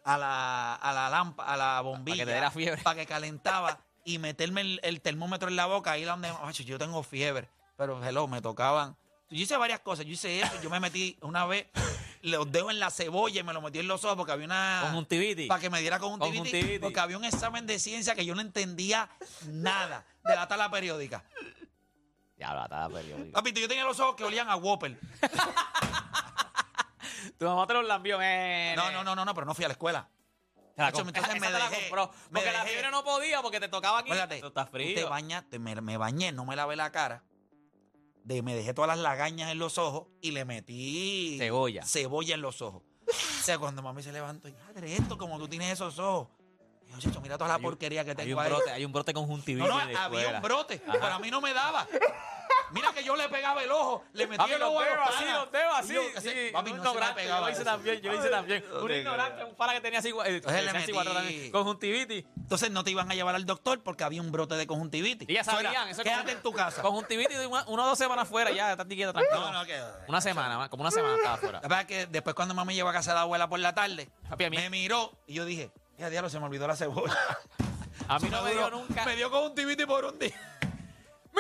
[0.04, 2.18] a la, a la lámpara, a la bombilla.
[2.18, 2.82] que te diera fiebre.
[2.84, 6.78] Para que calentaba y meterme el, el termómetro en la boca, ahí donde, "Acho, yo
[6.78, 7.48] tengo fiebre.
[7.76, 8.96] Pero, hello, me tocaban.
[9.30, 10.06] Yo hice varias cosas.
[10.06, 10.52] Yo hice eso.
[10.62, 11.66] Yo me metí una vez
[12.22, 14.80] los dedos en la cebolla y me lo metí en los ojos porque había una.
[14.84, 15.46] Conjuntivitis.
[15.48, 16.80] Para que me diera conjuntivitis, Conjuntivitis.
[16.80, 19.08] Porque había un examen de ciencia que yo no entendía
[19.46, 21.22] nada de la tabla periódica.
[22.38, 23.32] Ya, la tabla periódica.
[23.32, 24.98] Papito, yo tenía los ojos que olían a Whopper.
[27.38, 28.74] Tu mamá te los lambió, eh.
[28.76, 30.09] No, no, no, no, no, pero no fui a la escuela.
[30.74, 32.11] Te la entonces esa me te la dejé, compró.
[32.31, 32.68] me Porque la dejé.
[32.74, 34.12] fiebre no podía porque te tocaba aquí.
[34.12, 35.09] Fíjate, tú te frío.
[35.11, 37.24] bañaste, me, me bañé, no me lavé la cara.
[38.22, 41.83] De, me dejé todas las lagañas en los ojos y le metí Cebolla.
[41.85, 42.83] cebolla en los ojos.
[43.09, 46.28] O sea, cuando mami se levantó, y madre, esto como tú tienes esos ojos.
[46.87, 48.50] Y yo, "Chacho, mira toda la porquería que Hay tengo un ahí.
[48.50, 50.38] brote, hay un brote conjuntivitis No, no, en la había escuela.
[50.38, 51.87] un brote, pero a mí no me daba.
[52.70, 55.52] Mira que yo le pegaba el ojo, le metía el ojo a los así, los
[55.52, 55.94] dedos así.
[55.94, 56.02] yo,
[56.52, 57.64] papi, un no se me pegaba Yo lo hice eso.
[57.70, 58.64] también, yo lo hice también.
[58.81, 62.24] Un te ignorante, un pana que tenía así, eh, Entonces le metí- también, conjuntivitis.
[62.37, 65.28] Entonces no te iban a llevar al doctor porque había un brote de conjuntivitis.
[65.28, 65.88] Y ya Eso era, sabían.
[65.88, 66.83] Eso es Quédate en tu casa.
[66.83, 69.40] Conjuntivitis de una, una o dos semanas fuera, ya, estás quieto, tranquilo.
[69.40, 69.81] No, no, que...
[70.07, 71.61] Una semana, como una semana estaba fuera.
[71.61, 73.74] La verdad es que después cuando mami llegó a casa de la abuela por la
[73.74, 77.16] tarde, Papi, me miró y yo dije, ya diablo, se me olvidó la cebolla.
[78.09, 79.04] A mí no me dio nunca.
[79.04, 80.57] Me dio conjuntivitis por un día.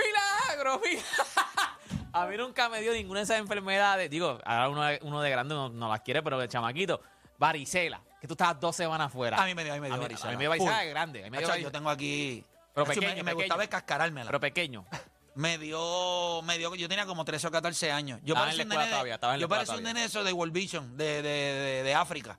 [0.06, 0.80] ¡Milagro!
[0.84, 0.98] mi-
[2.12, 4.10] A mí nunca me dio ninguna de esas enfermedades.
[4.10, 7.00] Digo, ahora uno, uno de grande no, no las quiere, pero de chamaquito.
[7.38, 9.40] Varicela, que tú estabas dos semanas fuera.
[9.40, 10.28] A mí me dio, a mí me dio a varicela.
[10.28, 11.20] a mí me dio varicela de grande.
[11.20, 12.44] a mí me dio Hacho, yo tengo aquí...
[12.74, 13.36] Pero Hacho, pequeño, me, me pequeño.
[13.44, 14.26] gustaba escascarármela.
[14.26, 14.86] Pero pequeño.
[15.34, 18.20] me dio, me dio, yo tenía como 13 o 14 años.
[18.24, 21.82] Yo parecía un nene, todavía, yo parecía un eso de World Vision, de, de, de,
[21.84, 22.38] de África.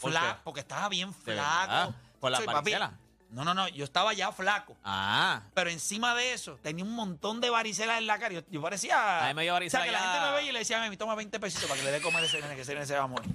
[0.00, 1.94] ¿Por Fla- porque estaba bien ¿De flaco.
[2.20, 2.92] ¿Por la varicela?
[3.32, 4.76] No, no, no, yo estaba ya flaco.
[4.84, 5.40] Ah.
[5.54, 8.34] Pero encima de eso, tenía un montón de varicelas en la cara.
[8.34, 9.24] Yo, yo parecía.
[9.24, 10.84] A mí me dio varicela O sea, que la gente me veía y le decía
[10.84, 12.84] a mí, toma 20 pesitos para que le dé comer ese nene, que ese nene
[12.84, 13.32] se va a morir.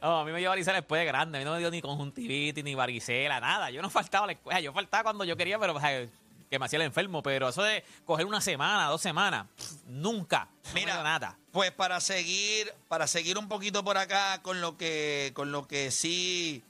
[0.00, 1.38] No, a mí me dio varicela después de grande.
[1.38, 3.70] A mí no me dio ni conjuntivitis, ni varicela, nada.
[3.70, 4.60] Yo no faltaba a la escuela.
[4.60, 6.08] Yo faltaba cuando yo quería, pero o sea,
[6.48, 7.20] que me hacía el enfermo.
[7.24, 10.50] Pero eso de coger una semana, dos semanas, pff, nunca.
[10.66, 11.36] No me Mira, dio nada.
[11.50, 15.90] Pues para seguir, para seguir un poquito por acá con lo que, con lo que
[15.90, 16.62] sí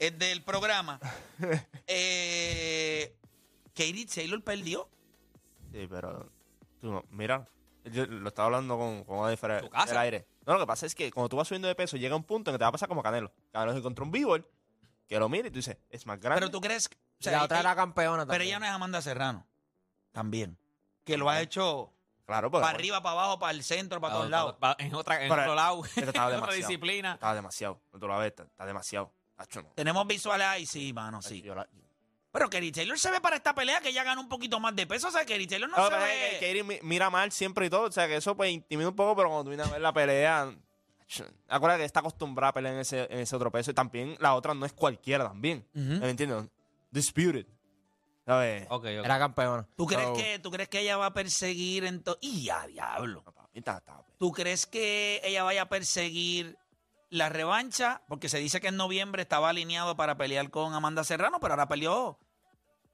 [0.00, 0.98] es del programa.
[1.86, 3.14] eh,
[3.74, 4.88] Katie Taylor perdió.
[5.72, 6.30] Sí, pero
[6.80, 7.46] tú no, mira,
[7.84, 9.86] yo lo estaba hablando con, con Adi fuera ¿Tu casa?
[9.86, 10.26] del aire.
[10.46, 12.50] No, lo que pasa es que cuando tú vas subiendo de peso, llega un punto
[12.50, 13.32] en que te va a pasar como Canelo.
[13.52, 14.44] Canelo se encontró un b
[15.06, 16.40] que lo mira y tú dices, es más grande.
[16.40, 16.88] Pero tú crees.
[16.88, 18.48] o sea, la otra era campeona pero también.
[18.48, 19.46] ella no es Amanda Serrano.
[20.12, 20.56] También.
[21.04, 21.92] Que lo ha hecho
[22.24, 24.56] claro, pero para arriba, para abajo, para el centro, para todos lados.
[24.78, 25.82] En, otra, en Pero- otro lado.
[25.94, 27.14] pero estaba en otra disciplina.
[27.14, 27.80] Está demasiado.
[27.92, 29.12] No tú lo ves, está, está demasiado.
[29.54, 29.72] No.
[29.74, 31.40] Tenemos visuales ahí, sí, mano, sí.
[31.42, 31.68] Yo la-
[32.32, 34.86] Pero Katie Taylor se ve para esta pelea que ella gana un poquito más de
[34.86, 35.08] peso.
[35.08, 36.26] O sea, Katie Taylor no No, se pero ve.
[36.34, 37.82] es que Katie mi- mira mal siempre y todo.
[37.88, 39.92] O sea, que eso pues intimida un poco, pero cuando tú vienes a ver la
[39.92, 40.54] pelea.
[41.48, 43.72] Acuérdate que está acostumbrada a pelear en ese, en ese otro peso.
[43.72, 45.66] Y también la otra no es cualquiera también.
[45.74, 45.82] Ujú.
[46.00, 46.44] ¿Me entiendes?
[46.92, 47.46] Disputed.
[48.24, 48.64] ¿Sabes?
[48.68, 48.86] Ok, ok.
[49.04, 49.66] Era campeona.
[49.76, 52.22] ¿Tú crees, So- que, ¿Tú crees que ella va a perseguir entonces?
[52.22, 53.22] ¡Y a diablo!
[53.26, 56.56] No, papi, está- está- ¿Tú crees que ella vaya a perseguir
[57.10, 58.02] la revancha?
[58.08, 61.68] Porque se dice que en noviembre estaba alineado para pelear con Amanda Serrano, pero ahora
[61.68, 62.18] peleó.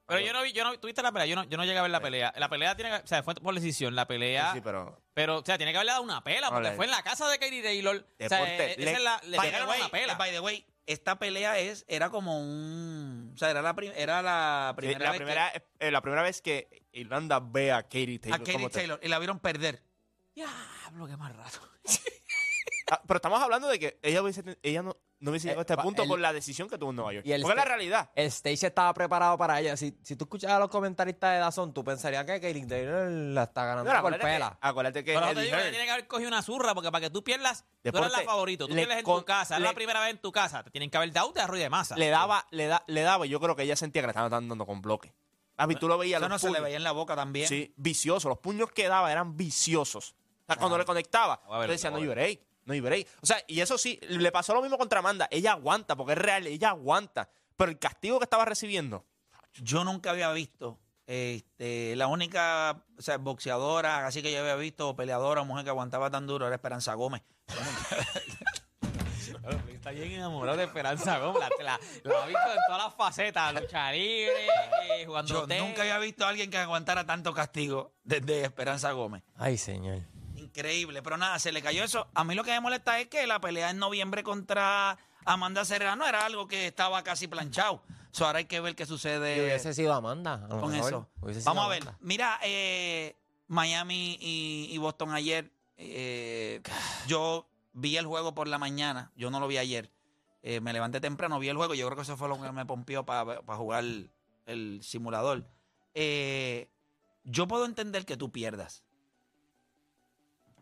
[0.09, 1.83] Pero yo no vi, yo no, tuviste la pelea, yo no, yo no llegué a
[1.83, 2.33] ver la pelea.
[2.37, 5.02] La pelea tiene que, o sea, fue por decisión, la pelea, Sí, sí, pero.
[5.14, 7.38] pero, o sea, tiene que haberle dado una pela, porque fue en la casa de
[7.40, 7.96] Katie Taylor.
[7.96, 10.12] o sea, Deporte, esa le- es la, le by, the pegaron way, una pela.
[10.12, 13.33] eh, by the way, esta pelea es, era como un...
[13.35, 16.22] O sea, era la, prim- era la Sí, primera la, vez primera, eh, la primera
[16.22, 18.40] vez que Irlanda ve a Katie que, Taylor.
[18.40, 19.83] a Katie te- Taylor y la vieron perder.
[20.37, 21.59] Diablo, qué más rato.
[22.88, 25.61] Ah, pero estamos hablando de que ella, hubiese ten- ella no, no hubiese Eh, llegado
[25.61, 27.27] a este pa- punto el- por la decisión que tuvo en Nueva York.
[27.27, 28.11] y el Porque es la realidad.
[28.14, 29.77] El stage estaba preparado para ella.
[29.77, 33.42] Si, si tú escuchabas a los comentaristas de Dazón, tú pensarías que Kaylin Taylor la
[33.42, 34.51] está ganando No, por acuérdate, pela.
[34.51, 36.92] que, acuérdate que Pero te Eddie digo que tiene que haber cogido una zurra, porque
[36.92, 39.25] para que tú pierdas, tú Deporte, eres la favorito, tú le pierdes en con- tu
[39.25, 41.40] casa, es le- la primera vez en tu casa, te tienen que haber dado de
[41.40, 41.96] arroz y de masa.
[41.96, 44.31] le daba, le, da, le daba, y yo creo que ella sentía que le estaban
[44.31, 45.12] dando con bloque.
[45.57, 47.49] A tú lo veías Eso los no se le veía en la boca también.
[47.49, 48.29] Sí, vicioso.
[48.29, 50.14] Los puños que daba eran viciosos.
[50.42, 53.09] O sea, cuando le conectaba, yo decía, no break, no you break.
[53.22, 55.26] O sea, y eso sí, le pasó lo mismo contra Amanda.
[55.31, 57.31] Ella aguanta, porque es real, ella aguanta.
[57.57, 59.07] Pero el castigo que estaba recibiendo,
[59.55, 64.90] Yo nunca había visto, este, la única o sea, boxeadora, así que yo había visto,
[64.90, 67.22] o peleadora, o mujer que aguantaba tan duro, era Esperanza Gómez.
[69.26, 71.42] Yo nunca- Está bien enamorado de Esperanza Gómez.
[71.59, 74.46] La, la, la ha visto en todas las facetas, lucha libre,
[74.98, 75.62] eh, jugando Yo tenis.
[75.62, 79.22] nunca había visto a alguien que aguantara tanto castigo desde Esperanza Gómez.
[79.37, 80.00] Ay, señor.
[80.61, 82.09] Increíble, pero nada, se le cayó eso.
[82.14, 86.07] A mí lo que me molesta es que la pelea en noviembre contra Amanda Serrano
[86.07, 87.83] era algo que estaba casi planchado.
[88.11, 90.47] So, ahora hay que ver qué Y sucede hubiese sido Amanda.
[90.47, 90.88] a con mejor.
[90.88, 91.09] eso.
[91.21, 91.83] Hubiese Vamos a ver.
[91.83, 91.99] Amanda.
[92.01, 93.14] Mira, eh,
[93.49, 95.53] Miami y, y Boston ayer.
[95.77, 96.62] eh,
[97.07, 99.12] yo vi el juego por la mañana.
[99.14, 99.90] Yo no lo vi ayer.
[100.42, 101.75] Eh, me levanté temprano, vi el juego.
[101.75, 104.11] Yo creo que eso fue lo que me pompió para jugar el,
[104.47, 105.45] el simulador.
[105.92, 106.71] Eh,
[107.25, 108.85] yo puedo entender que tú pierdas.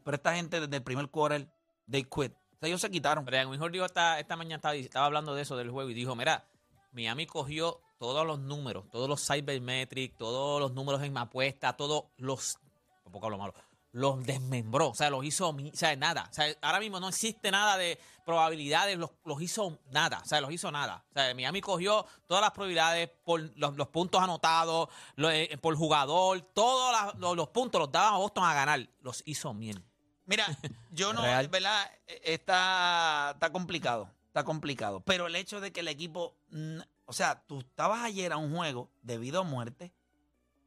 [0.04, 1.48] Pero esta gente desde el primer quarter,
[1.90, 2.32] they quit.
[2.32, 3.24] O sea, ellos se quitaron.
[3.24, 6.14] Brian Mejor dijo esta, esta mañana, estaba, estaba hablando de eso del juego y dijo,
[6.14, 6.46] mira,
[6.92, 12.58] Miami cogió todos los números, todos los cybermetrics, todos los números en apuesta, todos los,
[13.04, 13.54] un poco hablo malo,
[13.92, 16.26] los desmembró, o sea, los hizo, mi- o sea, nada.
[16.30, 20.40] O sea, ahora mismo no existe nada de probabilidades, los, los hizo nada, o sea,
[20.40, 21.04] los hizo nada.
[21.10, 25.76] O sea, Miami cogió todas las probabilidades por los, los puntos anotados, lo- eh, por
[25.76, 29.84] jugador, todos los, los puntos los daba a Boston a ganar, los hizo bien.
[30.26, 30.46] Mira,
[30.92, 31.48] yo no, Real.
[31.48, 31.90] ¿verdad?
[32.06, 35.00] Está, está complicado, está complicado.
[35.00, 36.36] Pero el hecho de que el equipo,
[37.06, 39.92] o sea, tú estabas ayer a un juego debido a muerte,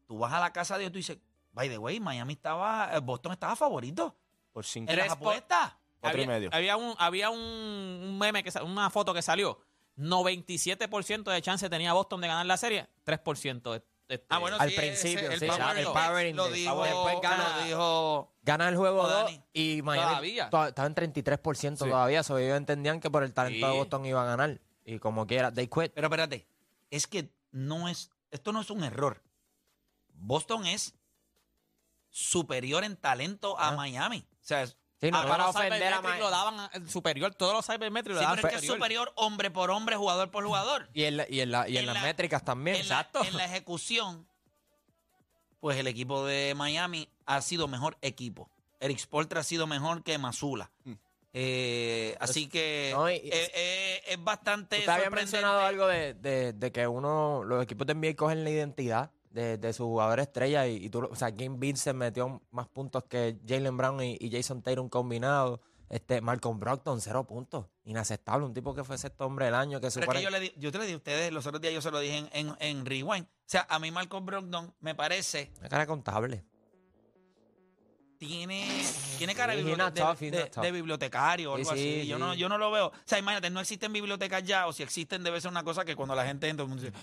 [0.05, 1.17] tú vas a la casa de Dios y tú dices,
[1.53, 4.15] by the way, Miami estaba, eh, Boston estaba favorito
[4.53, 5.73] por cinco, por- apuestas.
[5.99, 6.49] cuatro y había, medio.
[6.53, 9.59] Había un, había un, un meme, que una foto que salió.
[9.97, 13.83] 97% de chance tenía Boston de ganar la serie, 3%.
[14.07, 17.21] De- Ah, bueno, Al sí, principio, ese- sí, el Power el Index lo dijo, Después
[17.21, 19.43] gana- lo dijo Gana el juego Oh, 2 Dani.
[19.53, 20.49] y Miami Todavía.
[20.49, 21.91] to- estaba en 33% Sí.
[21.91, 22.23] todavía.
[22.23, 23.71] So ellos entendían que por el talento Sí.
[23.73, 24.61] de Boston iba a ganar.
[24.85, 25.91] Y como quiera, they quit.
[25.93, 26.47] Pero espérate,
[26.89, 29.21] es que no es, esto no es un error.
[30.13, 30.93] Boston es
[32.09, 33.71] superior en talento a Ah.
[33.75, 34.25] Miami.
[34.31, 38.15] O sea, es- Sí, no Ah, los cybermetrics lo daban a- superior, todos los cybermetrics
[38.15, 39.11] lo sí, daban pero es que es superior.
[39.15, 40.89] hombre por hombre, jugador por jugador.
[40.93, 42.77] Y en, la- y en, la- y en En las la- métricas también.
[42.77, 44.27] en, la, en la ejecución,
[45.59, 48.49] pues el equipo de Miami ha sido mejor equipo.
[48.79, 50.71] Eric Spoltra ha sido mejor que Mazula.
[50.83, 50.93] Mm.
[51.33, 55.21] Eh, así que No, y- eh, eh, es bastante habías sorprendente.
[55.21, 59.57] mencionado algo de, de- de que uno, los equipos de NBA cogen la identidad de,
[59.57, 63.37] de su jugador estrella y, y tú, o sea, Game Vincent metió más puntos que
[63.47, 65.59] Jalen Brown y, y Jason Tatum combinados.
[65.89, 67.67] Este, Malcolm Brogdon, cero puntos.
[67.85, 68.45] Inaceptable.
[68.45, 69.79] Un tipo que fue sexto hombre del año.
[69.79, 70.17] Que supone...
[70.19, 71.91] que yo, le di- yo te le di a ustedes, los otros días yo se
[71.91, 73.23] lo dije en, en, en Rewind.
[73.25, 76.43] O sea, a mí Malcolm Brogdon me parece, Una cara contable.
[78.17, 78.67] tiene,
[79.17, 82.07] tiene cara de, bibliote- de- bibliotecario o algo sí, así.
[82.07, 82.19] Yo, sí.
[82.21, 82.87] no, yo no lo veo.
[82.87, 85.95] O sea, imagínate, no existen bibliotecas ya, o si existen debe ser una cosa que
[85.95, 86.97] cuando la gente entra, el mundo dice,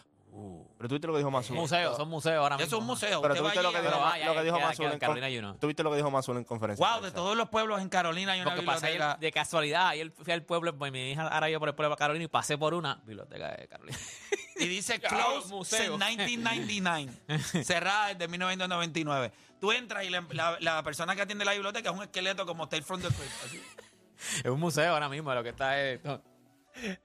[0.85, 1.57] Pero tú viste lo que dijo Mazul.
[1.57, 2.67] museos, son museos ahora mismo.
[2.67, 3.23] eso es un museo.
[3.23, 4.99] Pero usted tú va viste lo que a dijo, Ma- lo que dijo Mazul en
[4.99, 5.57] Carolina con- y uno.
[5.59, 6.87] Tú viste lo que dijo Mazul en conferencia.
[6.87, 9.19] Wow, de todos los pueblos en Carolina hay una Lo que pasa es biblioteca.
[9.19, 11.95] que de casualidad, ayer fui al pueblo, pues mi hija ahora yo por el pueblo
[11.95, 13.99] de Carolina y pasé por una biblioteca de Carolina.
[14.57, 15.99] Y dice closed museo.
[15.99, 17.13] since 1999.
[17.65, 19.33] cerrada desde 1999.
[19.59, 22.69] Tú entras y la, la- la persona que atiende la biblioteca es un esqueleto como
[22.69, 23.45] Tale from the Crypt.
[23.47, 23.63] así.
[24.45, 26.05] es un museo ahora mismo, lo que está es...
[26.05, 26.21] no.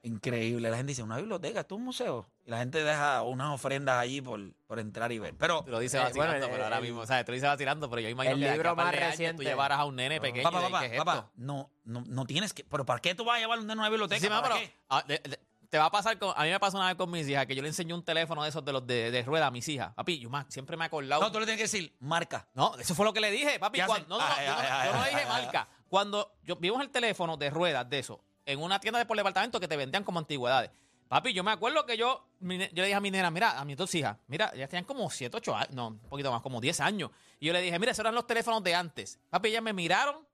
[0.02, 0.70] Increíble.
[0.70, 2.26] La gente dice, una biblioteca, esto es un museo.
[2.46, 5.34] Y la gente deja unas ofrendas allí por, por entrar y ver.
[5.36, 7.24] Pero, Tú lo dices Eh, vacilando, bueno, pero el- ahora mismo, ¿sabes?
[7.24, 9.78] Tú lo dices vacilando, pero yo imagino el que libro a más reciente- tú llevaras
[9.78, 11.30] a un nene pequeño papá, papá, ¿qué es papá, esto?
[11.36, 12.64] no, no, no tienes que...
[12.64, 14.20] ¿Pero para qué tú vas a llevar un nene a una biblioteca?
[14.20, 14.76] Sí, mamá, ¿Para pero, qué?
[14.88, 16.32] ah, de- de- te va a pasar con...
[16.36, 18.42] A mí me pasó una vez con mis hijas que yo le enseñé un teléfono
[18.42, 19.94] de esos de los de, de rueda a mis hijas.
[19.94, 21.22] Papi, yo siempre me he acordado...
[21.22, 22.48] No, tú le tienes que decir, marca.
[22.54, 23.78] No, eso fue lo que le dije, papi.
[23.78, 25.68] ¿Qué cuando- no, no, Ay, yo, no, ay, yo no le dije ay, marca.
[25.88, 29.60] Cuando yo vimos el teléfono de ruedas de eso en una tienda de por departamento
[29.60, 30.70] que te vendían como antigüedades.
[31.08, 33.76] Papi, yo me acuerdo que yo, yo le dije a mi nena, mira, a mis
[33.76, 36.78] dos hijas, mira, ya tenían como 7, 8 años, no, un poquito más, como 10
[36.80, 37.10] años.
[37.40, 39.18] Y yo le dije, mira, esos eran los teléfonos de antes.
[39.28, 40.24] Papi, ellas me miraron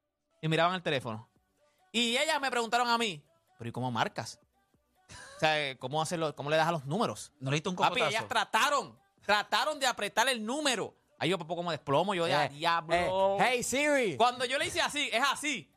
[0.43, 1.29] y miraban el teléfono.
[1.93, 3.25] Y ellas me preguntaron a mí,
[3.59, 4.39] pero ¿y cómo marcas?
[5.37, 7.33] O sea, ¿cómo, hacerlo, cómo le das a los números?
[7.41, 8.11] ¿No le diste un Papi, cocotazo?
[8.11, 10.95] ellas trataron, trataron de apretar el número.
[11.19, 12.95] Ahí yo poco como desplomo, yo de Eh, diablo.
[13.41, 14.17] eh, hey Siri.
[14.19, 15.71] Cuando yo le hice así, es así.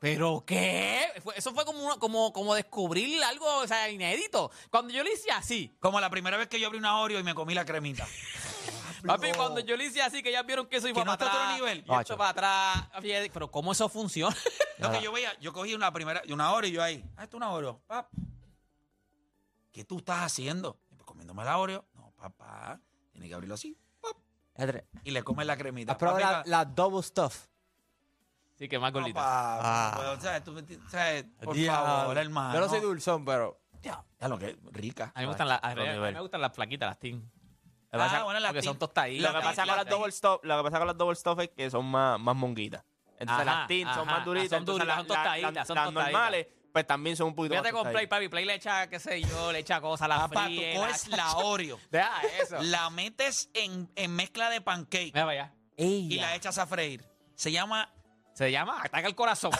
[0.00, 1.06] ¿Pero qué?
[1.36, 4.50] Eso fue como, una- como, como descubrir algo o sea, inédito.
[4.70, 7.22] Cuando yo le hice así, Como la primera vez que yo abrí una Oreo y
[7.22, 8.08] me comí la cremita.
[9.06, 11.24] papi, cuando yo le hice así, que ya vieron que eso iba Que no para
[11.24, 11.44] está a atrás.
[11.54, 11.84] otro nivel.
[11.86, 12.88] Y esto para atrás.
[13.32, 14.34] Pero ¿cómo eso funciona?
[14.78, 17.36] Lo que yo veía, yo cogí una primera, una Oreo y yo ahí, ah, esto
[17.36, 17.82] es una Oreo.
[17.86, 18.08] Pap.
[19.70, 20.80] ¿Qué tú estás haciendo?
[20.90, 21.84] Y pues, comiéndome la Oreo.
[21.94, 22.80] No, papá.
[23.12, 23.76] Tiene que abrirlo así.
[24.00, 24.16] pap,
[25.04, 25.92] Y le comes la cremita.
[25.92, 27.49] ¿Has probado la double stuff?
[28.60, 29.90] Sí, que más gordita.
[29.92, 30.44] no puedo, ¿sabes?
[30.44, 30.54] Tú.
[31.44, 31.86] Por Diablo.
[31.86, 32.54] favor, hermano.
[32.54, 33.58] Yo no soy dulzón, pero...
[33.82, 35.10] Ya, ya lo que rica.
[35.14, 37.22] A mí me gustan, las- a mí- a me gustan las plaquitas, las team.
[37.22, 39.32] Lo que pasa- Ah, bueno, las Porque son tin- tostaditas.
[39.32, 41.48] Lo que pasa con las double stop, lo que pasa con las double stop es
[41.56, 42.84] que son más, más monguitas.
[43.18, 44.50] Entonces Ajá, las tin son ajá, más duritas.
[44.50, 46.12] son entonces duritas, las- son las- tostaditas, son las tostaditas.
[46.12, 48.18] normales, pues también son un poquito Fíjate más con Play, tostaditas.
[48.18, 48.28] papi.
[48.28, 50.76] Play le echa, qué sé yo, le echa cosas, la Papá, tú fríe.
[50.76, 52.56] coges la Oreo, Deja eso.
[52.60, 55.54] la metes en, en mezcla de pancake Mira para allá.
[55.78, 57.02] y la echas a freír.
[57.34, 57.90] Se llama,
[58.40, 59.50] Se llama Ataca el Corazón.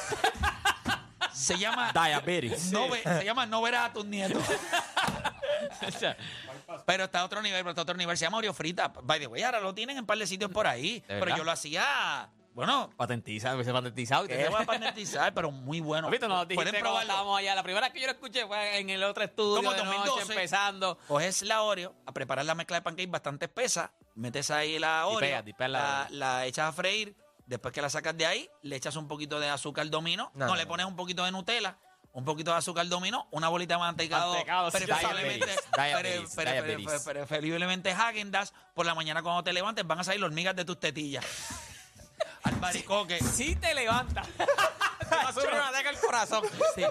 [1.34, 2.72] se llama, Diabetes.
[2.72, 4.42] no, ve- se llama No verás a tus nietos.
[6.86, 8.16] Pero está a otro nivel, pero está a otro nivel.
[8.16, 8.88] Se llama Oreo frita.
[8.88, 11.04] By the way, ahora lo tienen en un par de sitios por ahí.
[11.06, 11.36] Pero verdad?
[11.36, 14.24] yo lo hacía, bueno, Patentizado, hubiese patentizado.
[14.24, 16.06] y que te- voy a patentizar, pero muy bueno.
[16.08, 17.10] Papito, nos dijiste Pueden cuando probarlo.
[17.12, 17.54] estábamos allá.
[17.54, 19.96] La primera vez que yo lo escuché fue en el otro estudio Como de noche,
[19.98, 20.32] 2012.
[20.32, 20.96] empezando.
[21.06, 25.42] Coges la Oreo, a preparar la mezcla de pancake bastante espesa, metes ahí la Oreo,
[25.44, 26.18] y pega la la, Oreo.
[26.18, 27.14] la echas a freír,
[27.50, 30.56] después que la sacas de ahí, le echas un poquito de azúcar dominó, no, No,
[30.56, 31.76] le pones un poquito de Nutella,
[32.12, 34.78] un poquito de azúcar dominó, una bolita de mantecado, Mantecado, sí.
[34.78, 37.02] preferiblemente, Diabetes, pre- diabetes, pre- pre- diabetes.
[37.02, 40.64] pre- preferiblemente Häagen-Dazs, por la mañana cuando te levantes van a salir las hormigas de
[40.64, 41.24] tus tetillas.
[42.44, 43.18] Al baricoque.
[43.18, 44.22] Sí te levanta.
[44.38, 46.42] te va a subir una ataca el corazón.
[46.74, 46.82] Sí,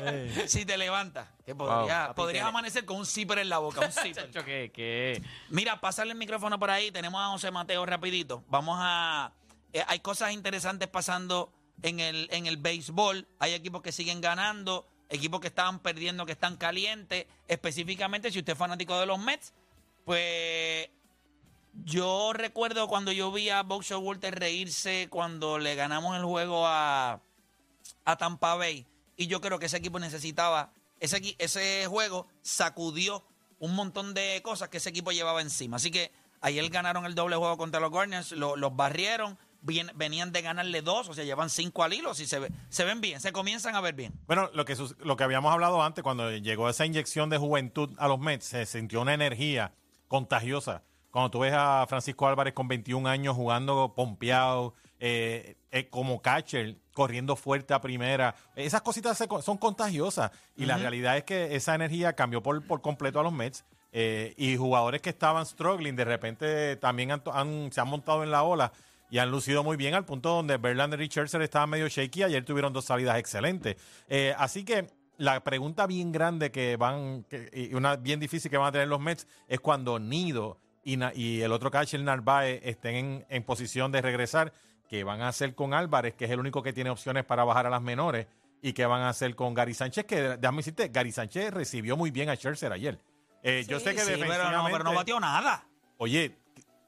[0.48, 1.28] si te levantas.
[1.45, 4.30] Que podría- podrías amanecer con un zipper en la boca, un zipper.
[4.72, 5.22] Que...
[5.50, 6.91] Mira, pásale el micrófono por ahí.
[6.91, 8.43] Tenemos a José Mateo rapidito.
[8.48, 9.32] Vamos a...
[9.73, 11.51] eh, hay cosas interesantes pasando
[11.82, 13.27] en el, en el béisbol.
[13.39, 17.25] Hay equipos que siguen ganando, equipos que estaban perdiendo, que están calientes.
[17.47, 19.53] Específicamente, si usted es fanático de los Mets,
[20.05, 20.89] pues...
[21.86, 27.21] Yo recuerdo cuando yo vi a Boxer Walter reírse cuando le ganamos el juego a,
[28.05, 28.88] a Tampa Bay.
[29.15, 33.23] Y yo creo que ese equipo necesitaba, ese, ese juego sacudió
[33.60, 35.77] un montón de cosas que ese equipo llevaba encima.
[35.77, 40.32] Así que ayer ganaron el doble juego contra los Guardians, lo- los barrieron, bien- venían
[40.32, 43.19] de ganarle dos, o sea, llevan cinco al hilo, y se, ve- se ven bien,
[43.19, 44.13] se comienzan a ver bien.
[44.28, 48.08] Bueno, lo que, lo que habíamos hablado antes, cuando llegó esa inyección de juventud a
[48.08, 49.74] los Mets, se sintió una energía
[50.08, 50.84] contagiosa.
[51.12, 56.78] Cuando tú ves a Francisco Álvarez con 21 años jugando pompeado, eh, eh, como catcher,
[56.93, 60.32] corriendo fuerte a primera, esas cositas se son contagiosas.
[60.56, 63.63] Y la realidad es que esa energía cambió por, por completo a los Mets.
[63.91, 68.24] eh, y jugadores que estaban struggling, de repente también han to- han- se han montado
[68.24, 68.72] en la ola
[69.10, 72.24] y han lucido muy bien al punto donde Verlander y Scherzer estaban medio shaky.
[72.24, 73.76] Ayer tuvieron dos salidas excelentes.
[74.08, 78.58] Eh, así que la pregunta bien grande que van, que- y una bien difícil que
[78.58, 83.26] van a tener los Mets es cuando Nido y, el otro catcher Narváez estén en,
[83.30, 84.54] en posición de regresar,
[84.88, 87.67] que van a hacer con Álvarez, que es el único que tiene opciones para bajar
[87.67, 88.26] a las menores,
[88.62, 92.10] y que van a hacer con Gary Sánchez, que déjame decirte, Gary Sánchez recibió muy
[92.12, 93.00] bien a Scherzer ayer.
[93.43, 95.63] Eh, yo sé que Sí, pero no, pero no batió nada.
[95.98, 96.36] Oye,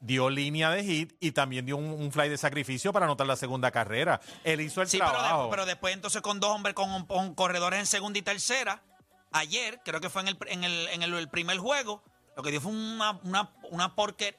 [0.04, 3.36] dio línea de hit y también dio un, un fly de sacrificio para anotar la
[3.36, 4.20] segunda carrera.
[4.44, 5.44] Él hizo el Sí, pero, trabajo.
[5.44, 8.82] de- pero después entonces con dos hombres con, con corredores en segunda y tercera,
[9.30, 12.02] ayer, creo que fue en el, en el, en el, el primer juego,
[12.36, 14.36] lo que dio fue una, una, una porquer.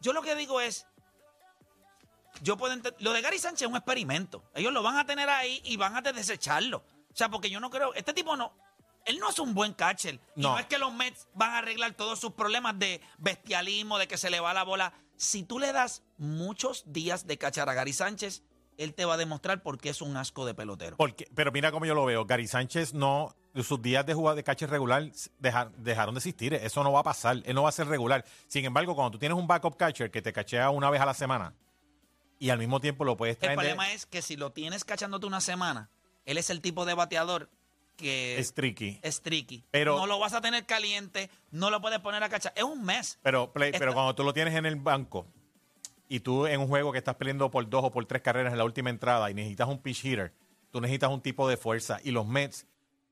[0.00, 0.86] Yo lo que digo es,
[2.42, 4.44] yo puedo lo de Gary Sánchez es un experimento.
[4.54, 6.78] Ellos lo van a tener ahí y van a desecharlo.
[7.12, 8.52] O sea, porque yo no creo, este tipo no,
[9.06, 10.20] él no es un buen catcher.
[10.36, 10.58] Y No.
[10.58, 14.30] es que los Mets van a arreglar todos sus problemas de bestialismo, de que se
[14.30, 14.92] le va la bola.
[15.16, 18.42] Si tú le das muchos días de cachar a Gary Sánchez,
[18.78, 20.96] él te va a demostrar por qué es un asco de pelotero.
[20.96, 22.24] Porque, pero mira cómo yo lo veo.
[22.24, 23.34] Gary Sánchez no.
[23.62, 26.54] Sus días de jugar de catcher regular deja- dejaron de existir.
[26.54, 27.36] Eso no va a pasar.
[27.44, 28.24] Él no va a ser regular.
[28.48, 31.12] Sin embargo, cuando tú tienes un backup catcher que te cachea una vez a la
[31.12, 31.54] semana
[32.38, 34.84] y al mismo tiempo lo puedes El traer de problema es que si lo tienes
[34.84, 35.90] cachándote una semana,
[36.24, 37.50] él es el tipo de bateador
[37.96, 38.98] que es tricky.
[39.02, 39.64] es tricky.
[39.70, 42.52] Pero- no lo vas a tener caliente, no lo puedes poner a cachar.
[42.56, 43.18] Es un mes.
[43.22, 45.26] Pero, Play, pero cuando tú lo tienes en el banco
[46.08, 48.58] y tú en un juego que estás peleando por dos o por tres carreras en
[48.58, 50.32] la última entrada y necesitas un pitch hitter,
[50.70, 51.98] tú necesitas un tipo de fuerza.
[52.02, 52.66] Y los Mets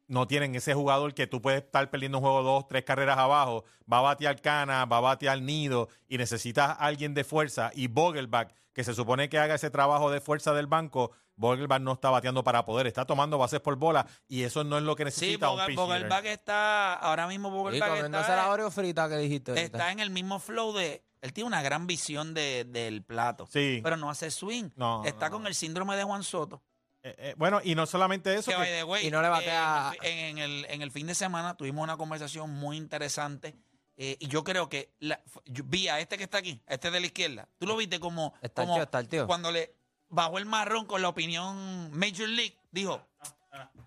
[0.09, 3.65] no tienen ese jugador que tú puedes estar perdiendo un juego dos, tres carreras abajo,
[3.91, 7.71] va a batear Cana, va a batear Nido y necesitas a alguien de fuerza.
[7.75, 11.93] Y Vogelbach, que se supone que haga ese trabajo de fuerza del banco, Vogelbach no
[11.95, 15.05] está bateando para poder, está tomando bases por bola y eso no es lo que
[15.11, 15.87] Sí, necesita un Vogel- pitch hitter.
[15.87, 19.65] Vogelbach está, ahora mismo Vogelbach comiéndose está, la Oreo frita que dijiste ahorita.
[19.67, 21.03] está en el mismo flow de...
[21.23, 23.47] Él tiene una gran visión de- del plato.
[23.51, 23.81] Sí.
[23.83, 24.71] Pero no hace swing.
[24.77, 26.63] No, está no, con el síndrome de Juan Soto.
[27.03, 29.29] Eh, eh, bueno, y no solamente eso, Que, que- by the way, y no le
[29.31, 33.55] batea eh, en, el, en el fin de semana tuvimos una conversación muy interesante
[33.97, 36.91] eh, y yo creo que la- yo vi a este que está aquí, a este
[36.91, 37.49] de la izquierda.
[37.59, 39.27] Tú lo viste como, Está el como tío, está el tío.
[39.27, 39.75] cuando le
[40.11, 43.01] bajó el marrón con la opinión Major League, dijo,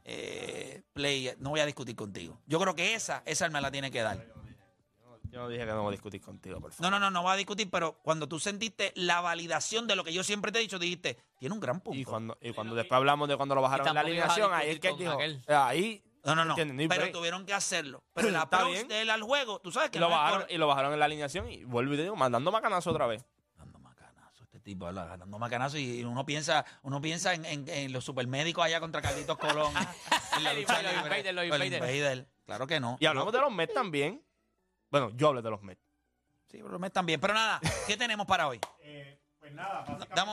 [0.05, 2.39] eh, play, no voy a discutir contigo.
[2.47, 4.25] Yo creo que esa, esa me la tiene que dar.
[5.29, 6.91] Yo no dije que no voy a discutir contigo, por favor.
[6.91, 10.03] No, no, no, no va a discutir, pero cuando tú sentiste la validación de lo
[10.03, 11.99] que yo siempre te he dicho, dijiste, tiene un gran punto.
[11.99, 14.79] Y cuando, y cuando después hablamos de cuando lo bajaron en la alineación, ahí es
[14.79, 16.55] que dijo, eh, ahí no, no, no.
[16.55, 18.03] Pero tuvieron que hacerlo.
[18.13, 18.87] Pero el approach bien.
[18.87, 20.93] de él al juego, tú sabes que y lo, no es bajaron, y lo bajaron
[20.93, 23.25] en la alineación y vuelvo y te digo, mandando macanazo otra vez.
[24.63, 24.89] Tipo,
[25.77, 29.73] y uno piensa, uno piensa en, en- en los supermédicos allá contra Carlitos Colón.
[30.37, 30.93] en la Los lucha los
[31.35, 31.73] Los Invader.
[31.95, 32.27] Invader.
[32.45, 32.97] Claro que no.
[32.99, 34.23] Y hablamos de los Mets también.
[34.89, 35.81] Bueno, yo hablé de los Mets.
[36.49, 37.19] Sí, pero me están bien.
[37.19, 38.59] Pero nada, ¿qué tenemos para hoy?
[39.39, 39.83] pues nada,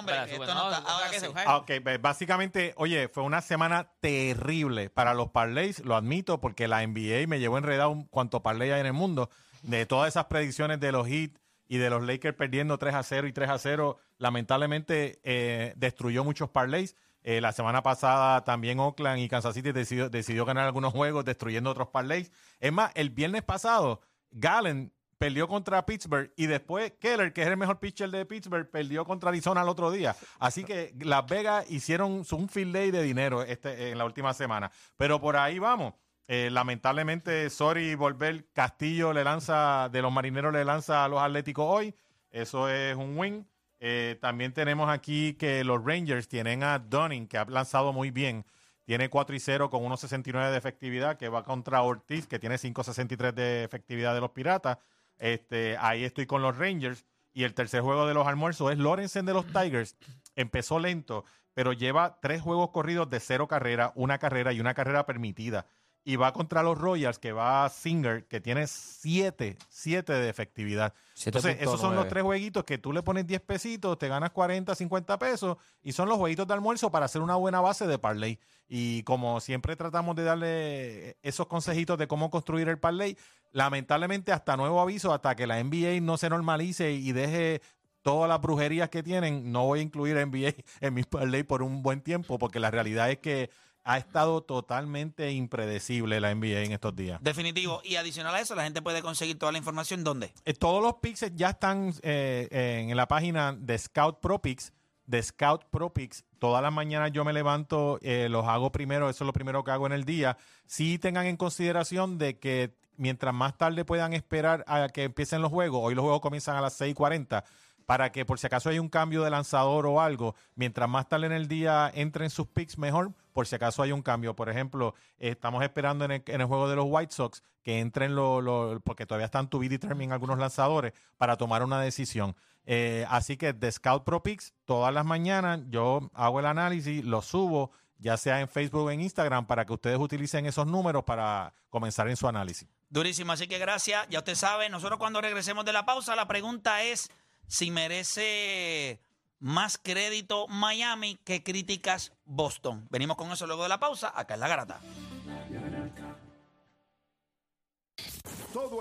[0.04, 1.44] break, Espera, esto no no, está- ahora ese, saque.
[1.46, 6.68] Ah, ok, pues, básicamente, oye, fue una semana terrible para los parlays, lo admito, porque
[6.68, 9.28] la NBA me llevó enredado cuanto parlay hay en el mundo.
[9.62, 11.32] De todas esas predicciones de los Heat
[11.70, 16.24] y de los Lakers perdiendo 3 a 0 y 3 a 0, lamentablemente eh, destruyó
[16.24, 16.96] muchos parlays.
[17.22, 21.70] Eh, la semana pasada también Oakland y Kansas City decidió, decidió ganar algunos juegos destruyendo
[21.70, 22.32] otros parlays.
[22.58, 24.00] Es más, el viernes pasado,
[24.32, 29.04] Gallen perdió contra Pittsburgh y después Keller, que es el mejor pitcher de Pittsburgh, perdió
[29.04, 30.16] contra Arizona el otro día.
[30.40, 34.72] Así que Las Vegas hicieron un field day de dinero este, en la última semana.
[34.96, 35.94] Pero por ahí vamos.
[36.32, 38.46] Eh, lamentablemente, sorry, volver.
[38.52, 41.92] Castillo le lanza, de los marineros le lanza a los Atléticos hoy.
[42.30, 43.48] Eso es un win.
[43.80, 48.46] Eh, también tenemos aquí que los Rangers tienen a Dunning, que ha lanzado muy bien.
[48.84, 53.32] Tiene 4 y 0 con 1.69 de efectividad, que va contra Ortiz, que tiene 5.63
[53.32, 54.78] de efectividad de los Piratas.
[55.18, 57.04] Este, ahí estoy con los Rangers.
[57.32, 59.96] Y el tercer juego de los almuerzos es Lorenzen de los Tigers.
[60.36, 61.24] Empezó lento,
[61.54, 65.66] pero lleva tres juegos corridos de cero carrera, una carrera y una carrera permitida.
[66.02, 70.94] Y va contra los Royals, que va Singer, que tiene 7, 7 de efectividad.
[71.26, 72.08] Entonces, esos son los 7.9.
[72.08, 76.08] tres jueguitos que tú le pones 10 pesitos, te ganas 40, 50 pesos y son
[76.08, 78.38] los jueguitos de almuerzo para hacer una buena base de parlay.
[78.68, 83.18] Y como siempre tratamos de darle esos consejitos de cómo construir el parlay,
[83.52, 87.60] lamentablemente hasta nuevo aviso, hasta que la NBA no se normalice y deje
[88.02, 91.82] todas las brujerías que tienen, no voy a incluir NBA en mi parlay por un
[91.82, 93.50] buen tiempo, porque la realidad es que
[93.84, 97.22] ha estado totalmente impredecible la NBA en estos días.
[97.22, 97.80] Definitivo.
[97.84, 100.32] Y adicional a eso, la gente puede conseguir toda la información ¿dónde?
[100.44, 104.72] Eh, todos los picks ya están eh, en la página de Scout Pro Picks.
[105.06, 106.24] De Scout Pro Picks.
[106.38, 109.72] Todas las mañanas yo me levanto, eh, los hago primero, eso es lo primero que
[109.72, 110.36] hago en el día.
[110.66, 115.50] Sí tengan en consideración de que mientras más tarde puedan esperar a que empiecen los
[115.50, 117.44] juegos, hoy los juegos comienzan a las 6:40,
[117.90, 121.26] para que por si acaso hay un cambio de lanzador o algo, mientras más tarde
[121.26, 124.36] en el día entren sus picks mejor, por si acaso hay un cambio.
[124.36, 128.80] Por ejemplo, estamos esperando en el, juego de los White Sox que entren los, los-
[128.84, 132.36] porque todavía están to be determined algunos lanzadores para tomar una decisión.
[132.64, 137.22] Eh, así que de Scout Pro Picks, todas las mañanas yo hago el análisis, lo
[137.22, 141.52] subo, ya sea en Facebook o en Instagram, para que ustedes utilicen esos números para
[141.68, 142.68] comenzar en su análisis.
[142.88, 144.06] Durísimo, así que gracias.
[144.10, 147.10] Ya usted sabe, nosotros cuando regresemos de la pausa, la pregunta es
[147.50, 149.02] si merece
[149.40, 152.86] más crédito Miami que críticas Boston.
[152.90, 154.80] Venimos con eso luego de la pausa, acá en La Garata.